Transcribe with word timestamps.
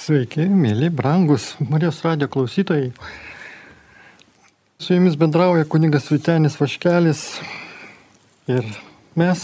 Sveiki, 0.00 0.46
mėly, 0.48 0.88
brangus 0.88 1.50
Marijos 1.60 1.98
radio 2.00 2.24
klausytojai. 2.32 2.86
Su 4.80 4.94
jumis 4.94 5.18
bendrauja 5.20 5.66
kuningas 5.68 6.06
Vitenis 6.08 6.56
Vaškelis 6.56 7.24
ir 8.48 8.64
mes 9.20 9.42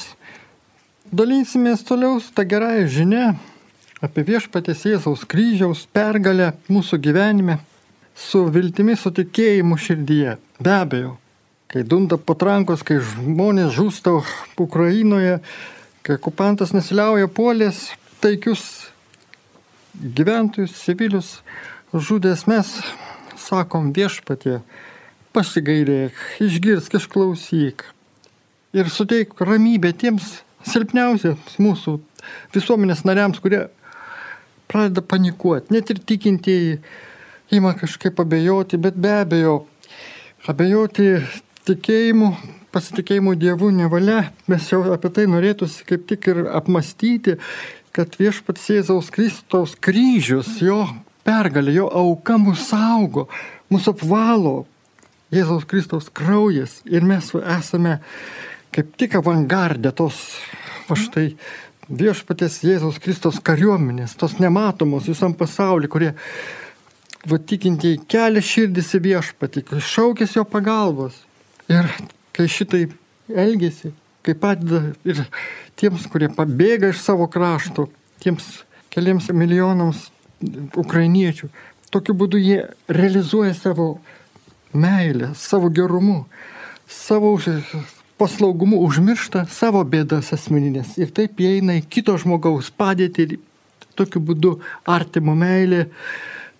dalysimės 1.12 1.84
toliau 1.84 2.22
su 2.24 2.32
tą 2.32 2.46
gerąją 2.48 2.88
žinę 2.94 3.26
apie 4.08 4.24
viešpatės 4.30 4.86
Jėzaus 4.88 5.26
kryžiaus 5.28 5.84
pergalę 5.92 6.54
mūsų 6.72 7.02
gyvenime 7.04 7.58
su 8.16 8.46
viltimi, 8.48 8.96
su 8.96 9.12
tikėjimu 9.12 9.76
širdyje. 9.76 10.38
Be 10.56 10.76
abejo, 10.78 11.14
kai 11.68 11.84
dunda 11.84 12.16
patrankos, 12.16 12.80
kai 12.80 13.02
žmonės 13.12 13.76
žūsta 13.76 14.16
Ukrainoje, 14.56 15.36
kai 16.00 16.16
okupantas 16.16 16.72
nesiliauja 16.72 17.28
puolės 17.28 17.90
taikius 18.24 18.86
gyventojus, 20.00 20.74
civilius 20.84 21.40
žudęs 21.94 22.46
mes 22.50 22.72
sakom 23.40 23.92
viešpatie, 23.96 24.60
pasigailėk, 25.36 26.16
išgirsk, 26.42 26.96
išklausyk 26.98 27.84
ir 28.76 28.90
suteik 28.92 29.36
ramybę 29.40 29.92
tiems 29.96 30.40
silpniausiams 30.66 31.58
mūsų 31.62 31.98
visuomenės 32.54 33.04
nariams, 33.06 33.40
kurie 33.40 33.66
pradeda 34.66 35.04
panikuoti. 35.04 35.72
Net 35.76 35.92
ir 35.92 36.02
tikintieji 36.02 36.78
ima 37.54 37.72
kažkaip 37.78 38.18
abejoti, 38.20 38.80
bet 38.82 38.98
be 38.98 39.12
abejo, 39.20 39.56
abejoti 40.50 41.20
tikėjimu, 41.68 42.32
pasitikėjimu 42.74 43.36
Dievu 43.38 43.70
nevalia. 43.74 44.32
Mes 44.50 44.66
jau 44.72 44.82
apie 44.94 45.12
tai 45.14 45.28
norėtųsi 45.30 45.86
kaip 45.88 46.08
tik 46.10 46.28
ir 46.32 46.44
apmastyti 46.58 47.36
kad 47.96 48.16
viešpats 48.20 48.68
Jėzaus 48.68 49.08
Kristaus 49.12 49.72
kryžius, 49.80 50.58
jo 50.60 50.82
pergalė, 51.24 51.78
jo 51.78 51.86
auka 51.88 52.36
mus 52.40 52.66
saugo, 52.68 53.26
mus 53.72 53.88
apvalo. 53.88 54.66
Jėzaus 55.32 55.64
Kristaus 55.66 56.10
kraujas 56.12 56.78
ir 56.86 57.02
mes 57.02 57.32
esame 57.34 57.96
kaip 58.76 58.92
tik 59.00 59.16
avangardė 59.18 59.90
tos, 59.96 60.20
va 60.86 60.98
štai, 61.00 61.30
viešpatės 61.88 62.60
Jėzaus 62.66 63.00
Kristaus 63.02 63.40
kariuomenės, 63.42 64.14
tos 64.20 64.36
nematomos 64.42 65.08
visam 65.08 65.34
pasauliu, 65.34 65.90
kurie, 65.90 66.12
va 67.26 67.38
tikintieji, 67.40 68.04
kelia 68.10 68.44
širdis 68.44 68.92
į 68.98 69.02
viešpatį, 69.08 69.64
šaukės 69.82 70.36
jo 70.36 70.44
pagalbos. 70.46 71.18
Ir 71.72 71.88
kai 72.36 72.46
šitai 72.52 72.84
elgesi, 73.32 73.90
kai 74.26 74.34
padeda 74.34 74.82
ir 75.06 75.22
tiems, 75.78 76.06
kurie 76.10 76.28
pabėga 76.32 76.90
iš 76.92 77.00
savo 77.04 77.28
krašto, 77.30 77.86
tiems 78.22 78.64
keliams 78.92 79.30
milijonams 79.32 80.08
ukrainiečių. 80.76 81.50
Tokiu 81.94 82.16
būdu 82.18 82.40
jie 82.42 82.62
realizuoja 82.90 83.54
savo 83.54 83.96
meilę, 84.76 85.32
savo 85.38 85.70
gerumu, 85.70 86.24
savo 86.88 87.36
paslaugumu, 88.18 88.80
užmiršta 88.84 89.46
savo 89.52 89.82
bėdas 89.84 90.32
asmeninės 90.36 90.96
ir 91.00 91.12
taip 91.14 91.40
įeina 91.40 91.78
į 91.80 91.86
kito 91.92 92.16
žmogaus 92.20 92.72
padėtį 92.72 93.26
ir 93.26 93.36
tokiu 93.96 94.22
būdu 94.24 94.56
artimo 94.88 95.36
meilė 95.38 95.86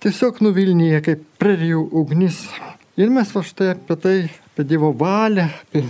tiesiog 0.04 0.42
nuvilnyje 0.44 1.02
kaip 1.04 1.22
prerijų 1.40 1.86
ugnis. 2.00 2.42
Ir 2.96 3.12
mes 3.12 3.32
va 3.32 3.42
štai 3.44 3.74
apie 3.74 3.96
tai, 4.00 4.16
apie 4.52 4.64
Dievo 4.68 4.92
valią, 4.96 5.48
apie 5.66 5.84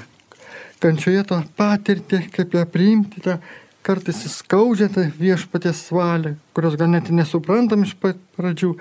kančioje 0.83 1.23
tą 1.31 1.41
patirtį, 1.59 2.27
kaip 2.35 2.57
ją 2.57 2.65
priimti, 2.71 3.23
tą 3.25 3.39
kartais 3.87 4.25
įskaudžią 4.27 4.89
tą 4.95 5.07
viešpatės 5.15 5.85
valią, 5.95 6.35
kurios 6.57 6.75
gal 6.79 6.91
net 6.91 7.13
nesuprantam 7.15 7.85
iš 7.87 7.95
pradžių, 8.03 8.73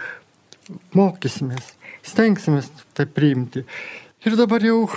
mokysimės, 0.98 1.76
stengsimės 2.06 2.72
tai 2.98 3.06
priimti. 3.06 3.66
Ir 4.26 4.38
dabar 4.40 4.64
jau 4.66 4.88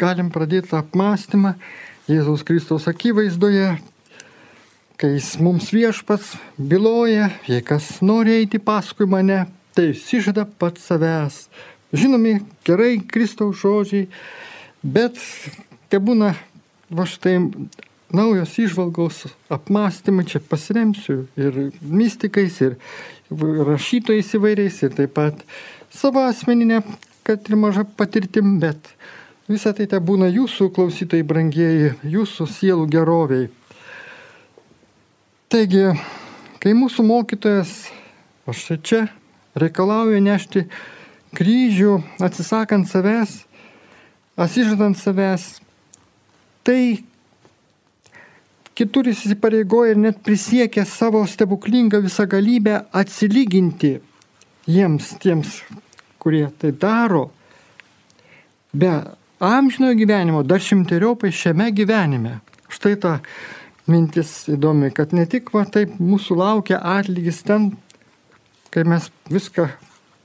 galim 0.00 0.32
pradėti 0.34 0.74
apmąstymą 0.74 1.54
Jėzaus 2.10 2.42
Kristaus 2.46 2.88
akivaizdoje, 2.90 3.76
kai 4.98 5.12
jis 5.14 5.36
mums 5.38 5.70
viešpats 5.70 6.34
byloja, 6.58 7.30
jei 7.46 7.62
kas 7.62 8.00
nori 8.02 8.40
eiti 8.40 8.58
paskui 8.58 9.06
mane, 9.06 9.44
tai 9.76 9.92
išsižada 9.92 10.48
pats 10.58 10.88
savęs. 10.90 11.44
Žinomi 11.94 12.40
gerai 12.66 12.96
Kristaus 13.06 13.62
žodžiai, 13.62 14.08
bet 14.82 15.18
te 15.90 15.98
būna 15.98 16.34
va 16.90 17.06
štai 17.06 17.36
naujos 18.14 18.56
išvalgos, 18.58 19.24
apmąstymai, 19.52 20.26
čia 20.26 20.40
pasiremsiu 20.42 21.24
ir 21.38 21.58
mystikais, 21.82 22.58
ir 22.64 22.76
rašytojais 23.30 24.34
įvairiais, 24.38 24.80
ir 24.82 24.96
taip 24.96 25.14
pat 25.18 25.44
savo 25.94 26.24
asmeninė, 26.26 26.82
kad 27.26 27.46
ir 27.46 27.58
maža 27.60 27.84
patirtim, 27.84 28.58
bet 28.62 28.90
visą 29.50 29.72
tai 29.76 29.86
te 29.90 29.98
būna 30.02 30.30
jūsų 30.30 30.70
klausytojai 30.74 31.26
brangieji, 31.26 31.94
jūsų 32.02 32.48
sielų 32.50 32.88
geroviai. 32.90 33.48
Taigi, 35.50 35.88
kai 36.62 36.74
mūsų 36.78 37.06
mokytojas, 37.06 37.72
aš 38.50 38.66
čia, 38.86 39.04
reikalauja 39.58 40.20
nešti 40.22 40.66
kryžių, 41.34 41.96
atsisakant 42.22 42.90
savęs, 42.90 43.40
atsižadant 44.38 44.98
savęs, 44.98 45.60
tai 46.66 47.02
kitur 48.78 49.10
jis 49.10 49.26
įsipareigoja 49.28 49.94
ir 49.94 50.00
net 50.00 50.20
prisiekia 50.24 50.86
savo 50.88 51.22
stebuklingą 51.28 52.00
visagalybę 52.04 52.78
atsilyginti 52.96 53.98
jiems, 54.70 55.14
tiems, 55.20 55.60
kurie 56.20 56.46
tai 56.60 56.72
daro, 56.72 57.28
be 58.72 58.92
amžinojo 59.40 59.96
gyvenimo, 59.98 60.42
dar 60.44 60.62
šimteriopai 60.64 61.32
šiame 61.32 61.70
gyvenime. 61.76 62.38
Štai 62.70 62.96
ta 63.02 63.18
mintis 63.90 64.44
įdomi, 64.52 64.92
kad 64.94 65.14
ne 65.16 65.26
tik 65.28 65.50
va 65.54 65.64
taip 65.66 65.96
mūsų 65.98 66.36
laukia 66.38 66.80
atlygis 66.96 67.42
ten, 67.46 67.72
kai 68.70 68.84
mes 68.86 69.08
viską 69.32 69.66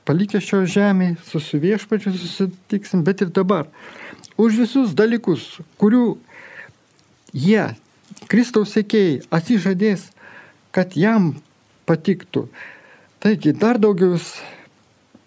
palikę 0.06 0.42
šio 0.44 0.62
žemėje, 0.70 1.18
susiviešpačiu 1.32 2.14
susitiksim, 2.14 3.04
bet 3.08 3.26
ir 3.26 3.32
dabar. 3.34 3.66
Už 4.36 4.58
visus 4.60 4.92
dalykus, 4.92 5.62
kurių 5.80 6.18
jie, 7.32 7.70
Kristaus 8.32 8.74
sėkėjai, 8.76 9.22
atsižadės, 9.32 10.10
kad 10.76 10.96
jam 11.00 11.34
patiktų. 11.88 12.48
Taigi 13.24 13.54
dar 13.56 13.80
daugiau 13.80 14.18
jis 14.18 14.34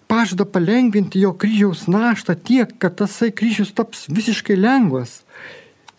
pažada 0.08 0.44
palengvinti 0.48 1.20
jo 1.24 1.32
kryžiaus 1.36 1.86
naštą 1.88 2.36
tiek, 2.36 2.72
kad 2.80 2.96
tasai 3.00 3.30
kryžius 3.32 3.72
taps 3.76 4.06
visiškai 4.12 4.56
lengvas. 4.56 5.22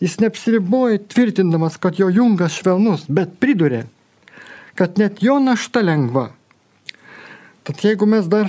Jis 0.00 0.16
neapsiriboja 0.22 1.02
tvirtindamas, 1.12 1.76
kad 1.82 1.98
jo 2.00 2.08
jungas 2.08 2.56
švelnus, 2.56 3.04
bet 3.10 3.36
pridurė, 3.42 3.84
kad 4.78 4.98
net 5.02 5.20
jo 5.22 5.36
našta 5.42 5.82
lengva. 5.84 6.30
Tad 7.66 7.84
jeigu 7.84 8.08
mes 8.08 8.26
dar 8.30 8.48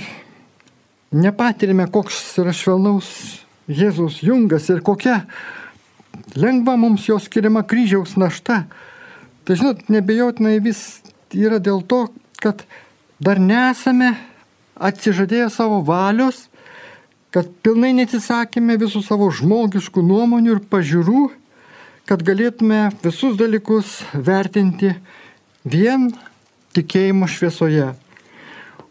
nepatirime, 1.12 1.84
koks 1.92 2.22
yra 2.40 2.54
švelnaus 2.56 3.10
Jėzaus 3.70 4.22
jungas 4.24 4.68
ir 4.72 4.82
kokia 4.82 5.22
lengva 6.34 6.74
mums 6.76 7.06
jo 7.08 7.18
skiriama 7.22 7.62
kryžiaus 7.62 8.16
našta. 8.18 8.64
Tai 9.44 9.58
žinot, 9.58 9.86
nebejotinai 9.90 10.58
vis 10.62 11.02
yra 11.34 11.58
dėl 11.62 11.82
to, 11.86 12.06
kad 12.42 12.64
dar 13.22 13.38
nesame 13.38 14.14
atsižadėję 14.82 15.48
savo 15.50 15.80
valios, 15.86 16.48
kad 17.32 17.48
pilnai 17.64 17.92
neatsisakėme 17.96 18.76
visų 18.80 19.02
savo 19.06 19.30
žmogiškų 19.32 20.02
nuomonių 20.04 20.56
ir 20.56 20.60
pažiūrų, 20.72 21.30
kad 22.06 22.22
galėtume 22.26 22.90
visus 23.02 23.38
dalykus 23.38 24.00
vertinti 24.12 24.92
vien 25.64 26.10
tikėjimo 26.76 27.28
šviesoje. 27.30 27.92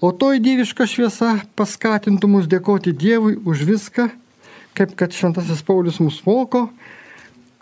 O 0.01 0.09
toj 0.15 0.39
dieviška 0.41 0.87
šviesa 0.89 1.35
paskatintų 1.59 2.29
mus 2.31 2.47
dėkoti 2.49 2.95
Dievui 2.97 3.35
už 3.45 3.67
viską, 3.67 4.07
kaip 4.77 4.95
kad 4.99 5.13
Šventasis 5.15 5.63
Paulius 5.65 5.99
mus 5.99 6.21
moko, 6.25 6.67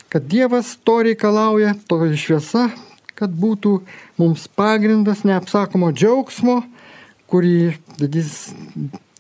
kad 0.10 0.26
Dievas 0.30 0.76
to 0.84 1.00
reikalauja, 1.06 1.76
to 1.88 2.02
šviesa, 2.18 2.70
kad 3.20 3.34
būtų 3.36 3.80
mums 4.20 4.48
pagrindas 4.56 5.26
neapsakomo 5.28 5.92
džiaugsmo, 5.94 6.62
kurį 7.30 7.76
didis 8.00 8.54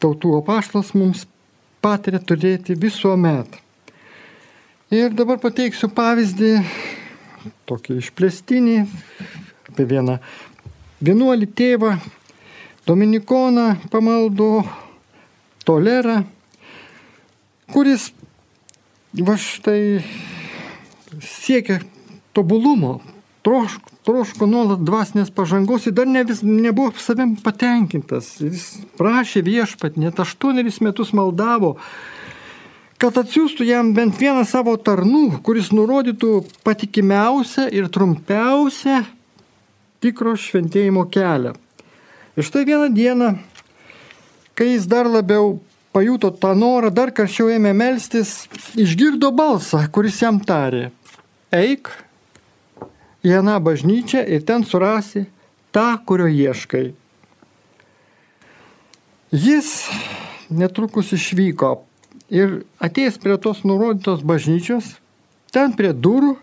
tautų 0.01 0.38
apaštas 0.39 0.94
mums 0.97 1.25
patiria 1.83 2.21
turėti 2.24 2.77
visuomet. 2.80 3.59
Ir 4.89 5.13
dabar 5.13 5.38
pateiksiu 5.38 5.92
pavyzdį, 5.94 6.53
tokį 7.69 8.00
išplėstinį, 8.01 8.77
apie 9.69 9.85
vieną 9.85 10.18
vienuolį 11.06 11.51
tėvą, 11.56 11.97
Dominikoną 12.89 13.75
pamaldo 13.94 14.63
Tolerą, 15.62 16.24
kuris 17.74 18.10
va 19.25 19.38
štai 19.39 20.01
siekia 21.21 21.80
tobulumo, 22.33 23.00
troško, 23.45 23.95
troško 24.06 24.48
nuolat 24.50 24.83
dvasinės 24.86 25.31
pažangos 25.33 25.88
ir 25.89 25.95
dar 25.98 26.07
ne 26.10 26.24
vis, 26.27 26.44
nebuvo 26.45 26.94
savim 27.01 27.36
patenkintas. 27.44 28.38
Jis 28.42 28.66
prašė 29.00 29.44
viešpat, 29.45 29.98
net 30.01 30.19
aštuonerius 30.21 30.80
metus 30.86 31.13
maldavo, 31.18 31.75
kad 33.00 33.18
atsiųstų 33.21 33.68
jam 33.68 33.94
bent 33.95 34.19
vieną 34.19 34.44
savo 34.48 34.75
tarnų, 34.75 35.39
kuris 35.45 35.71
nurodytų 35.75 36.44
patikimiausią 36.68 37.69
ir 37.75 37.88
trumpiausią 37.94 39.04
tikro 40.04 40.36
šventėjimo 40.39 41.06
kelią. 41.12 41.56
Ir 42.39 42.48
štai 42.48 42.66
vieną 42.68 42.92
dieną, 42.95 43.33
kai 44.56 44.74
jis 44.74 44.88
dar 44.88 45.10
labiau 45.12 45.57
pajuto 45.91 46.31
tą 46.31 46.53
norą, 46.56 46.91
dar 46.94 47.12
karščiau 47.15 47.50
ėmė 47.56 47.74
melstis, 47.74 48.45
išgirdo 48.77 49.31
balsą, 49.36 49.81
kuris 49.94 50.21
jam 50.21 50.39
tarė, 50.41 50.89
eik 51.56 51.89
į 53.25 53.36
aną 53.41 53.57
bažnyčią 53.63 54.24
ir 54.30 54.45
ten 54.47 54.63
surasi 54.68 55.25
tą, 55.75 55.97
kurio 56.06 56.30
ieškai. 56.30 56.91
Jis 59.30 59.89
netrukus 60.50 61.12
išvyko 61.13 61.75
ir 62.33 62.62
atėjęs 62.81 63.19
prie 63.21 63.38
tos 63.42 63.65
nurodytos 63.65 64.24
bažnyčios, 64.25 64.95
ten 65.53 65.74
prie 65.77 65.92
durų, 65.94 66.35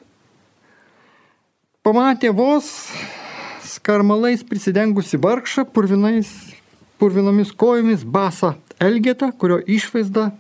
pamatė 1.87 2.33
vos 2.35 2.69
skarmalais 3.67 4.43
prisidengusi 4.47 5.19
vargšą 5.23 5.67
purvinais, 5.71 6.31
purvinomis 6.99 7.53
kojomis 7.55 8.03
basą 8.03 8.55
Elgetą, 8.83 9.31
kurio 9.33 9.59
išvaizda 9.61 10.31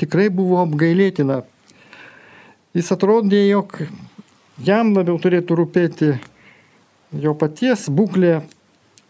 tikrai 0.00 0.28
buvo 0.30 0.60
apgailėtina. 0.62 1.42
Jis 2.74 2.90
atrodė, 2.94 3.44
jog 3.48 3.76
jam 4.66 4.94
labiau 4.96 5.18
turėtų 5.22 5.58
rūpėti 5.60 6.10
jo 7.22 7.34
paties 7.38 7.86
būklė, 7.90 8.40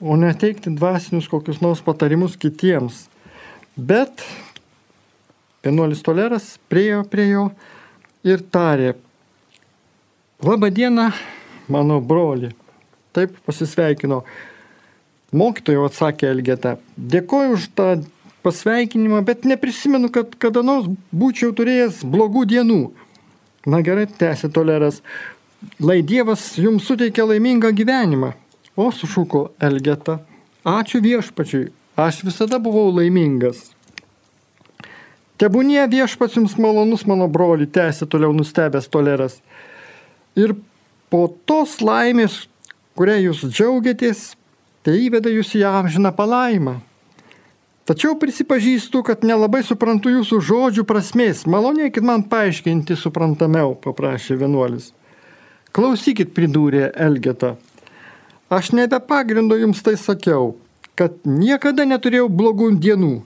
o 0.04 0.16
ne 0.20 0.32
teikti 0.36 0.72
dvasinius 0.74 1.30
kokius 1.32 1.62
nors 1.64 1.80
patarimus 1.84 2.36
kitiems. 2.40 3.06
Bet 3.76 4.24
vienuolis 5.64 6.04
toleras 6.04 6.54
priejo 6.68 7.02
prie 7.08 7.30
jo 7.30 7.48
ir 8.24 8.44
tarė, 8.52 8.94
Labą 10.44 10.70
dieną, 10.70 11.10
mano 11.68 12.00
broli. 12.00 12.50
Taip 13.12 13.36
pasisveikino. 13.46 14.18
Mokytojo 15.32 15.86
atsakė 15.88 16.26
Elgeta. 16.28 16.74
Dėkoju 16.98 17.54
už 17.54 17.68
tą 17.78 17.86
pasveikinimą, 18.44 19.22
bet 19.24 19.46
neprisimenu, 19.48 20.10
kad 20.12 20.36
kada 20.40 20.62
nors 20.66 20.90
būčiau 21.12 21.54
turėjęs 21.56 22.02
blogų 22.04 22.44
dienų. 22.52 22.82
Na 23.66 23.80
gerai, 23.84 24.04
tęsė 24.06 24.52
toleras. 24.52 25.00
Lai 25.80 26.02
Dievas 26.04 26.42
jums 26.60 26.84
suteikia 26.84 27.24
laimingą 27.24 27.72
gyvenimą. 27.72 28.34
O 28.76 28.90
sušuko 28.92 29.46
Elgeta. 29.62 30.18
Ačiū 30.64 31.00
viešpačiui, 31.04 31.70
aš 31.96 32.22
visada 32.26 32.58
buvau 32.60 32.90
laimingas. 32.92 33.70
Tebūnie 35.40 35.82
viešpats 35.90 36.38
jums 36.38 36.54
malonus, 36.60 37.02
mano 37.10 37.26
broli, 37.28 37.66
tęsė 37.66 38.06
toliau 38.10 38.32
nustebęs 38.36 38.86
toleras. 38.88 39.40
Ir 40.38 40.54
po 41.10 41.26
tos 41.46 41.80
laimės, 41.84 42.44
kurią 42.98 43.18
jūs 43.26 43.44
džiaugiatės, 43.50 44.22
tai 44.86 44.98
įveda 45.06 45.32
jūs 45.32 45.52
į 45.58 45.64
amžiną 45.68 46.14
palaimą. 46.16 46.78
Tačiau 47.84 48.14
prisipažįstu, 48.16 49.02
kad 49.04 49.26
nelabai 49.28 49.60
suprantu 49.60 50.08
jūsų 50.08 50.38
žodžių 50.40 50.86
prasmės. 50.88 51.42
Malonėkit 51.44 52.00
man 52.00 52.22
paaiškinti 52.30 52.96
suprantamiau, 52.96 53.74
paprašė 53.76 54.38
vienuolis. 54.40 54.94
Klausykit, 55.76 56.30
pridūrė 56.32 56.88
Elgeta. 56.96 57.58
Aš 58.48 58.70
nebe 58.72 58.96
pagrindo 59.04 59.58
jums 59.60 59.82
tai 59.84 59.98
sakiau, 60.00 60.54
kad 60.96 61.18
niekada 61.28 61.84
neturėjau 61.84 62.30
blogų 62.32 62.70
dienų. 62.80 63.18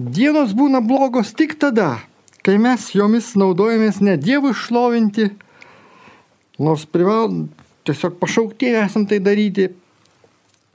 Dienos 0.00 0.56
būna 0.56 0.80
blogos 0.82 1.30
tik 1.38 1.54
tada, 1.62 2.00
kai 2.42 2.56
mes 2.58 2.88
jomis 2.96 3.36
naudojamės 3.38 4.00
ne 4.02 4.16
Dievui 4.18 4.50
šlovinti, 4.56 5.28
nors 6.58 6.88
prival 6.90 7.44
tiesiog 7.86 8.18
pašaukti 8.18 8.74
esam 8.80 9.06
tai 9.06 9.20
daryti. 9.22 9.68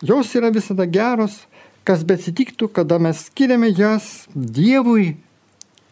Jos 0.05 0.31
yra 0.37 0.53
visada 0.53 0.87
geros 0.87 1.41
kas 1.85 2.03
betsitiktų, 2.07 2.69
kada 2.73 2.97
mes 3.01 3.27
skiriame 3.29 3.69
jas 3.77 4.25
Dievui 4.33 5.15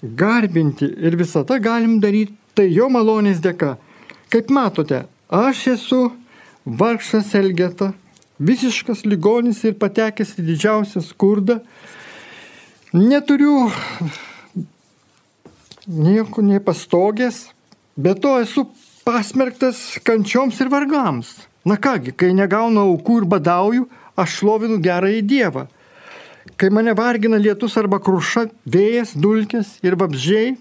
garbinti 0.03 0.89
ir 0.89 1.15
visada 1.19 1.59
galim 1.61 1.99
daryti 2.03 2.35
tai 2.57 2.67
jo 2.73 2.89
malonės 2.91 3.41
dėka. 3.43 3.75
Kaip 4.33 4.49
matote, 4.53 5.03
aš 5.29 5.67
esu 5.75 6.01
vargšas 6.65 7.33
Elgeta, 7.37 7.91
visiškas 8.39 9.05
ligonis 9.05 9.63
ir 9.67 9.77
patekęs 9.79 10.35
į 10.39 10.47
didžiausią 10.49 11.03
skurdą. 11.05 11.59
Neturiu 12.93 13.71
nieko 15.87 16.43
nepastogės, 16.45 17.47
bet 17.97 18.21
to 18.21 18.35
esu 18.41 18.67
pasmerktas 19.05 19.99
kančioms 20.05 20.61
ir 20.61 20.69
vargams. 20.73 21.35
Na 21.65 21.77
kągi, 21.79 22.13
kai 22.15 22.33
negaunu 22.35 22.83
aukų 22.83 23.21
ir 23.21 23.29
badauju, 23.29 23.87
aš 24.19 24.39
šlovinu 24.41 24.81
gerąjį 24.83 25.23
Dievą. 25.27 25.67
Kai 26.59 26.69
mane 26.69 26.93
vargina 26.93 27.39
lietus 27.39 27.77
arba 27.79 27.99
kruša, 28.03 28.49
vėjas, 28.67 29.13
dulkės 29.15 29.77
ir 29.85 29.95
vabžiai, 29.99 30.57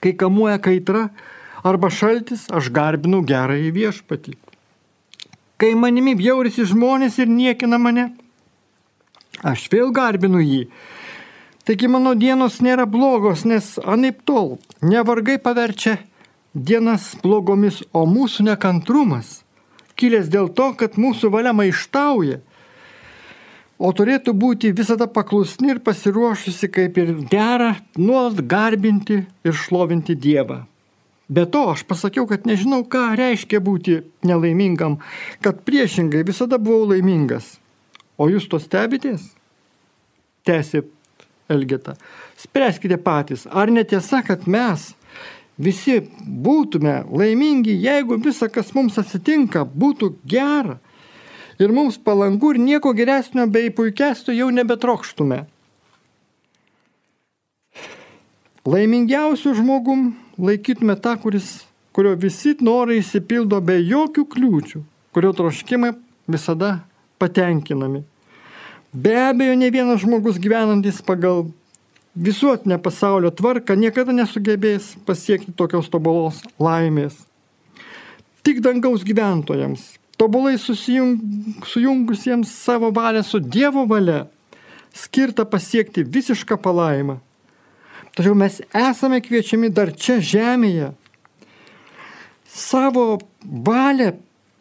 kai 0.00 0.14
kamuoja 0.16 0.56
kaitra 0.64 1.08
arba 1.66 1.90
šaltis, 1.92 2.46
aš 2.48 2.70
garbinu 2.72 3.20
gerąjį 3.26 3.72
viešpatį. 3.76 4.36
Kai 5.58 5.74
manimi 5.74 6.14
bjaurisi 6.16 6.64
žmonės 6.70 7.18
ir 7.20 7.28
niekina 7.28 7.80
mane, 7.82 8.12
aš 9.42 9.66
vėl 9.72 9.92
garbinu 9.92 10.40
jį. 10.40 10.68
Taigi 11.68 11.88
mano 11.90 12.14
dienos 12.16 12.62
nėra 12.64 12.86
blogos, 12.88 13.44
nes 13.44 13.74
anaip 13.84 14.22
tol 14.24 14.56
nevargai 14.80 15.36
paverčia 15.36 15.98
dienas 16.54 17.10
blogomis, 17.20 17.82
o 17.92 18.06
mūsų 18.08 18.46
nekantrumas, 18.48 19.42
kilęs 19.98 20.30
dėl 20.32 20.48
to, 20.48 20.70
kad 20.80 20.96
mūsų 20.96 21.28
valia 21.34 21.52
maištauja, 21.52 22.40
o 23.78 23.92
turėtų 23.94 24.34
būti 24.34 24.72
visada 24.76 25.06
paklusni 25.06 25.72
ir 25.74 25.80
pasiruošusi 25.86 26.68
kaip 26.74 26.98
ir 26.98 27.14
dera 27.30 27.76
nuolat 27.96 28.42
garbinti 28.50 29.22
ir 29.22 29.54
šlovinti 29.54 30.18
Dievą. 30.18 30.64
Be 31.28 31.44
to 31.44 31.66
aš 31.74 31.84
pasakiau, 31.84 32.24
kad 32.26 32.46
nežinau, 32.48 32.82
ką 32.88 33.12
reiškia 33.20 33.60
būti 33.60 33.98
nelaimingam, 34.24 34.96
kad 35.44 35.60
priešingai 35.66 36.24
visada 36.24 36.56
buvau 36.56 36.88
laimingas. 36.94 37.58
O 38.16 38.30
jūs 38.32 38.48
to 38.48 38.58
stebitės? 38.58 39.28
Tęsė 40.48 40.86
Elgeta. 41.52 41.98
Spręskite 42.40 42.96
patys, 43.04 43.44
ar 43.44 43.68
netiesa, 43.72 44.22
kad 44.24 44.48
mes 44.48 44.94
visi 45.60 46.00
būtume 46.24 47.02
laimingi, 47.12 47.76
jeigu 47.84 48.16
visa, 48.24 48.48
kas 48.48 48.72
mums 48.76 48.96
atsitinka, 49.00 49.66
būtų 49.68 50.14
gera 50.28 50.78
ir 51.58 51.74
mums 51.74 51.98
palanku 51.98 52.52
ir 52.54 52.60
nieko 52.62 52.92
geresnio 52.94 53.46
bei 53.50 53.70
puikesnio 53.74 54.34
jau 54.36 54.50
nebetrokštume. 54.54 55.44
Laimingiausių 58.68 59.54
žmogum 59.56 60.10
laikytume 60.38 60.94
tą, 61.00 61.14
kuris, 61.22 61.64
kurio 61.96 62.12
visi 62.20 62.54
norai 62.60 62.98
įsipildo 63.00 63.60
be 63.64 63.78
jokių 63.80 64.26
kliūčių, 64.34 64.82
kurio 65.16 65.32
troškimai 65.34 65.94
visada 66.28 66.82
patenkinami. 67.18 68.04
Be 68.92 69.14
abejo, 69.20 69.54
ne 69.56 69.70
vienas 69.72 70.02
žmogus 70.02 70.38
gyvenantis 70.40 71.00
pagal 71.04 71.46
visuotinę 72.16 72.78
pasaulio 72.82 73.30
tvarką 73.30 73.76
niekada 73.76 74.12
nesugebės 74.12 74.94
pasiekti 75.06 75.52
tokios 75.56 75.90
tobulos 75.92 76.40
laimės. 76.60 77.14
Tik 78.42 78.62
dangaus 78.64 79.04
gyventojams, 79.04 79.98
tobulai 80.18 80.58
susijung, 80.58 81.18
sujungusiems 81.66 82.50
savo 82.50 82.90
valią 82.94 83.22
su 83.22 83.40
Dievo 83.40 83.86
valia, 83.86 84.26
skirta 84.94 85.46
pasiekti 85.46 86.02
visišką 86.02 86.58
palaimą. 86.62 87.18
Tačiau 88.18 88.34
mes 88.34 88.58
esame 88.74 89.20
kviečiami 89.22 89.70
dar 89.70 89.92
čia 89.94 90.18
žemėje 90.18 90.90
savo 92.58 93.18
valią 93.44 94.12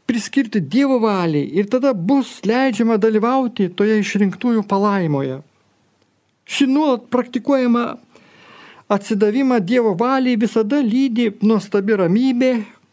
priskirti 0.05 0.61
Dievo 0.61 0.99
valiai 0.99 1.49
ir 1.59 1.67
tada 1.71 1.93
bus 1.93 2.37
leidžiama 2.45 2.99
dalyvauti 3.01 3.71
toje 3.75 3.97
išrinktųjų 4.03 4.63
palaimoje. 4.69 5.41
Ši 6.47 6.67
nuolat 6.71 7.09
praktikuojama 7.11 7.85
atsidavimą 8.93 9.59
Dievo 9.59 9.95
valiai 9.99 10.39
visada 10.39 10.79
lydi 10.79 11.31
nuostabi 11.41 11.97
ramybė, 11.99 12.51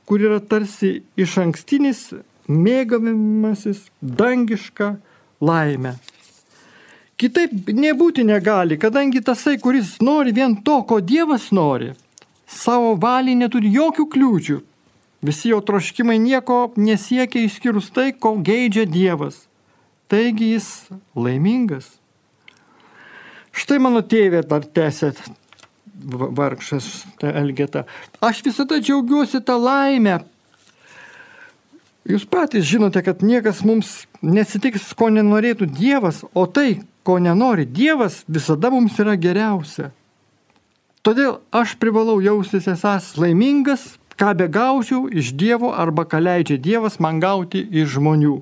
kur 0.08 0.24
yra 0.24 0.40
tarsi 0.40 0.96
iš 1.16 1.38
ankstinis 1.44 2.08
mėgavimasis 2.48 3.86
dangišką 4.02 4.94
laimę. 5.44 5.94
Kitaip 7.20 7.70
nebūti 7.70 8.24
negali, 8.26 8.76
kadangi 8.80 9.22
tasai, 9.22 9.56
kuris 9.62 9.96
nori 10.02 10.34
vien 10.34 10.56
to, 10.66 10.80
ko 10.82 10.98
Dievas 11.00 11.52
nori, 11.54 11.92
savo 12.50 12.94
valiai 13.00 13.38
neturi 13.38 13.70
jokių 13.74 14.08
kliūčių. 14.10 14.60
Visi 15.24 15.52
jo 15.54 15.60
troškimai 15.64 16.18
nieko 16.20 16.74
nesiekia 16.76 17.46
išskyrus 17.46 17.88
tai, 17.94 18.10
ko 18.12 18.34
geidžia 18.44 18.84
Dievas. 18.84 19.46
Taigi 20.10 20.50
jis 20.52 20.66
laimingas. 21.16 21.86
Štai 23.54 23.78
mano 23.80 24.02
tėvė 24.02 24.42
dar 24.50 24.66
tęsė 24.66 25.14
vargšas 26.04 27.06
Elgeta. 27.22 27.84
Aš 28.20 28.42
visada 28.44 28.80
džiaugiuosi 28.82 29.40
tą 29.46 29.56
laimę. 29.62 30.18
Jūs 32.04 32.26
patys 32.28 32.66
žinote, 32.68 33.00
kad 33.00 33.22
niekas 33.24 33.62
mums 33.64 34.04
nesitiks, 34.20 34.90
ko 34.92 35.08
nenorėtų 35.08 35.70
Dievas, 35.72 36.20
o 36.36 36.44
tai, 36.44 36.82
ko 37.00 37.16
nenori 37.16 37.64
Dievas, 37.64 38.22
visada 38.28 38.68
mums 38.72 38.98
yra 39.00 39.14
geriausia. 39.16 39.88
Todėl 41.04 41.38
aš 41.52 41.76
privalau 41.80 42.18
jaustis 42.24 42.68
esas 42.68 43.14
laimingas, 43.20 43.94
ką 44.20 44.34
be 44.36 44.48
gaučiau 44.52 45.08
iš 45.08 45.32
Dievo 45.32 45.72
arba 45.72 46.04
ką 46.04 46.20
leidžia 46.20 46.60
Dievas 46.60 47.00
man 47.00 47.20
gauti 47.24 47.64
iš 47.72 47.96
žmonių. 47.96 48.36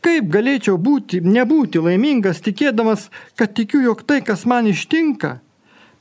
Kaip 0.00 0.28
galėčiau 0.32 0.78
būti, 0.80 1.20
nebūti 1.20 1.82
laimingas, 1.82 2.40
tikėdamas, 2.40 3.10
kad 3.36 3.52
tikiu, 3.58 3.82
jog 3.84 4.04
tai, 4.08 4.22
kas 4.24 4.46
man 4.48 4.68
ištinka, 4.70 5.38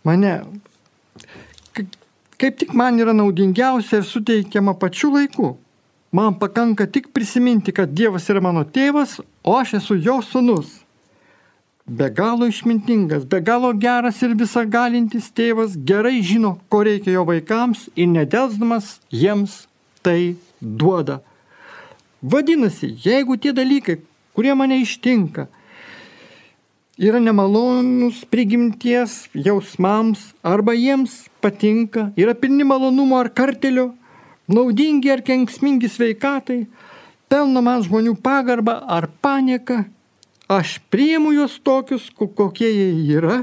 mane 0.08 0.36
kaip 2.40 2.58
tik 2.60 2.74
man 2.74 3.00
yra 3.00 3.14
naudingiausia 3.16 4.00
ir 4.00 4.08
suteikiama 4.08 4.76
pačiu 4.80 5.12
laiku. 5.16 5.56
Man 6.16 6.40
pakanka 6.40 6.86
tik 6.88 7.08
prisiminti, 7.14 7.72
kad 7.76 7.92
Dievas 7.92 8.30
yra 8.32 8.40
mano 8.40 8.62
tėvas, 8.64 9.18
o 9.44 9.56
aš 9.60 9.74
esu 9.82 9.98
jo 10.00 10.22
sunus. 10.24 10.70
Be 11.86 12.08
galo 12.08 12.48
išmintingas, 12.48 13.26
be 13.28 13.42
galo 13.44 13.74
geras 13.76 14.22
ir 14.24 14.36
visagalintis 14.40 15.28
tėvas 15.36 15.76
gerai 15.90 16.22
žino, 16.24 16.54
ko 16.72 16.86
reikia 16.88 17.18
jo 17.18 17.26
vaikams 17.28 17.90
ir 18.00 18.08
nedelsdamas 18.14 18.94
jiems 19.12 19.58
tai 20.06 20.38
duoda. 20.62 21.20
Vadinasi, 22.24 22.94
jeigu 22.96 23.36
tie 23.36 23.52
dalykai, 23.60 23.98
kurie 24.38 24.56
mane 24.56 24.80
ištinka, 24.86 25.50
yra 26.96 27.20
nemalonus 27.20 28.24
prigimties 28.32 29.26
jausmams 29.36 30.32
arba 30.48 30.80
jiems 30.80 31.26
patinka, 31.44 32.08
yra 32.16 32.40
pilni 32.40 32.64
malonumo 32.64 33.20
ar 33.20 33.34
kartelio, 33.36 33.92
naudingi 34.52 35.12
ar 35.12 35.24
kenksmingi 35.26 35.90
sveikatai, 35.90 36.66
pelno 37.32 37.62
man 37.66 37.84
žmonių 37.86 38.16
pagarbą 38.24 38.80
ar 38.86 39.10
panieką, 39.22 39.84
Aš 40.48 40.78
priimu 40.94 41.32
juos 41.34 41.58
tokius, 41.58 42.12
kokie 42.14 42.70
jie 42.70 43.18
yra. 43.18 43.40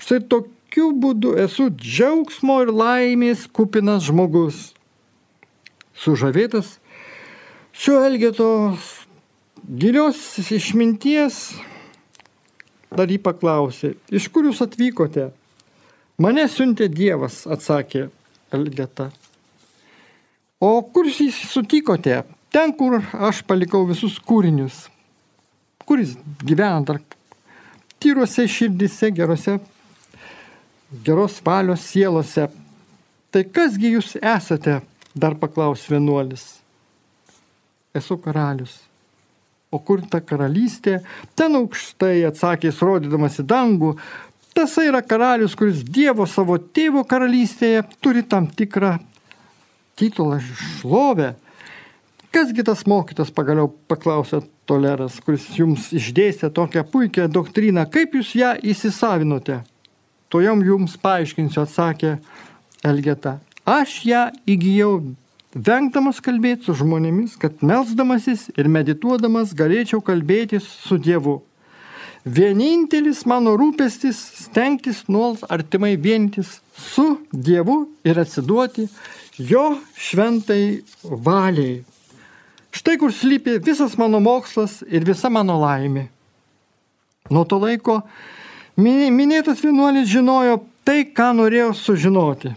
Štai 0.00 0.22
tokiu 0.24 0.88
būdu 0.96 1.34
esu 1.42 1.68
džiaugsmo 1.68 2.62
ir 2.64 2.72
laimės 2.72 3.44
kupinas 3.52 4.06
žmogus. 4.08 4.70
Sužavėtas 6.00 6.78
šio 7.76 7.98
elgetos 8.06 9.04
gilios 9.68 10.16
išminties, 10.40 11.42
dar 12.88 13.12
jį 13.12 13.20
paklausė, 13.20 13.98
iš 14.08 14.32
kur 14.32 14.48
jūs 14.48 14.64
atvykote? 14.64 15.28
Mane 16.20 16.48
siuntė 16.48 16.88
Dievas, 16.88 17.44
atsakė 17.44 18.08
Elgeta. 18.56 19.10
O 20.60 20.76
kur 20.92 21.08
jūs 21.08 21.42
sutikote? 21.50 22.22
Ten, 22.50 22.72
kur 22.76 22.98
aš 23.14 23.44
palikau 23.48 23.86
visus 23.88 24.18
kūrinius 24.20 24.88
kur 25.90 25.98
jis 25.98 26.12
gyvena 26.46 26.84
dar 26.86 27.00
tyruose 27.98 28.44
širdise, 28.46 29.08
gerose, 29.10 29.56
geros 31.06 31.40
valios 31.42 31.82
sielose. 31.82 32.44
Tai 33.34 33.42
kasgi 33.56 33.90
jūs 33.96 34.12
esate, 34.22 34.76
dar 35.18 35.34
paklaus 35.40 35.88
vienuolis. 35.90 36.44
Esu 37.90 38.20
karalius. 38.22 38.76
O 39.74 39.82
kur 39.82 40.04
ta 40.12 40.20
karalystė? 40.22 41.00
Ten 41.34 41.58
aukštai 41.58 42.22
atsakė, 42.30 42.70
rodydamas 42.70 43.42
į 43.42 43.48
dangų. 43.50 43.96
Tasai 44.54 44.86
yra 44.92 45.02
karalius, 45.02 45.58
kuris 45.58 45.82
Dievo 45.82 46.28
savo 46.30 46.60
tėvo 46.78 47.02
karalystėje 47.02 47.82
turi 47.98 48.22
tam 48.22 48.46
tikrą 48.46 48.94
titulą 50.00 50.40
šlovę. 50.40 51.34
Kasgi 52.30 52.62
tas 52.64 52.84
mokytas 52.86 53.32
pagaliau 53.34 53.72
paklausė 53.90 54.44
Toleras, 54.70 55.16
kuris 55.24 55.48
jums 55.58 55.88
išdėstė 55.98 56.52
tokią 56.54 56.84
puikią 56.92 57.26
doktriną, 57.32 57.88
kaip 57.90 58.14
jūs 58.14 58.36
ją 58.38 58.54
įsisavinote? 58.62 59.60
To 60.30 60.38
jam 60.38 60.62
jums 60.62 60.94
paaiškinsiu, 61.02 61.64
atsakė 61.64 62.12
Elgeta. 62.86 63.40
Aš 63.66 63.96
ją 64.06 64.28
įgyjau 64.46 64.92
vengdamas 65.54 66.22
kalbėti 66.22 66.68
su 66.68 66.76
žmonėmis, 66.78 67.34
kad 67.42 67.64
melzdamasis 67.66 68.46
ir 68.54 68.70
medituodamas 68.70 69.50
galėčiau 69.58 69.98
kalbėti 70.06 70.62
su 70.62 71.00
Dievu. 71.02 71.40
Vienintelis 72.24 73.24
mano 73.26 73.56
rūpestis 73.58 74.18
stengtis 74.44 75.06
nuolat 75.08 75.42
artimai 75.50 75.96
vientis 75.96 76.60
su 76.76 77.16
Dievu 77.32 77.88
ir 78.04 78.20
atsiduoti 78.22 78.86
jo 79.40 79.78
šventai 79.96 80.82
valiai. 81.02 81.80
Štai 82.70 82.98
kur 83.00 83.12
slypi 83.12 83.58
visas 83.64 83.96
mano 83.98 84.20
mokslas 84.20 84.80
ir 84.86 85.04
visa 85.06 85.30
mano 85.32 85.56
laimė. 85.58 86.06
Nuo 87.30 87.44
to 87.48 87.58
laiko 87.58 88.00
minėtas 88.78 89.62
vienuolis 89.64 90.08
žinojo 90.10 90.60
tai, 90.84 91.04
ką 91.04 91.32
norėjo 91.38 91.72
sužinoti. 91.74 92.52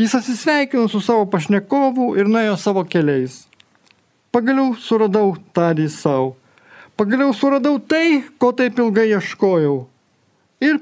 Jis 0.00 0.14
atsisveikino 0.16 0.88
su 0.88 1.00
savo 1.04 1.26
pašnekovu 1.28 2.14
ir 2.20 2.28
nuėjo 2.28 2.56
savo 2.60 2.84
keliais. 2.88 3.42
Pagaliau 4.32 4.76
suradau 4.78 5.34
tarį 5.56 5.88
savo. 5.92 6.36
Pagaliau 6.96 7.32
suradau 7.36 7.78
tai, 7.80 8.22
ko 8.38 8.52
taip 8.56 8.78
ilgai 8.78 9.10
ieškojau. 9.10 9.82
Ir 10.60 10.78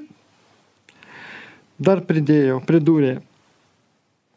dar 1.78 2.02
pridėjo, 2.06 2.58
pridūrė, 2.66 3.18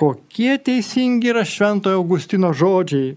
kokie 0.01 0.55
teisingi 0.57 1.29
yra 1.29 1.45
Šventojo 1.45 2.01
Augustino 2.01 2.49
žodžiai 2.57 3.13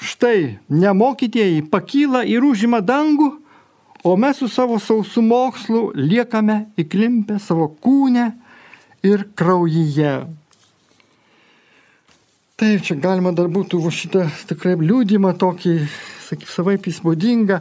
Štai 0.00 0.56
nemokytieji 0.72 1.66
pakyla 1.68 2.22
ir 2.24 2.44
užima 2.48 2.80
dangų, 2.80 3.34
o 4.00 4.16
mes 4.16 4.38
su 4.40 4.48
savo 4.48 4.78
sausų 4.80 5.20
mokslu 5.26 5.80
liekame 5.92 6.70
įklimpę 6.80 7.36
savo 7.36 7.66
kūnę 7.84 8.30
ir 9.04 9.26
kraujyje. 9.36 10.14
Taip, 12.56 12.80
čia 12.84 12.96
galima 12.96 13.32
dar 13.36 13.52
būtų 13.52 13.80
šitą 13.92 14.24
tikrai 14.48 14.78
liūdimą 14.80 15.34
tokį, 15.40 15.76
sakyk, 16.28 16.48
savaip 16.48 16.88
įspūdingą, 16.88 17.60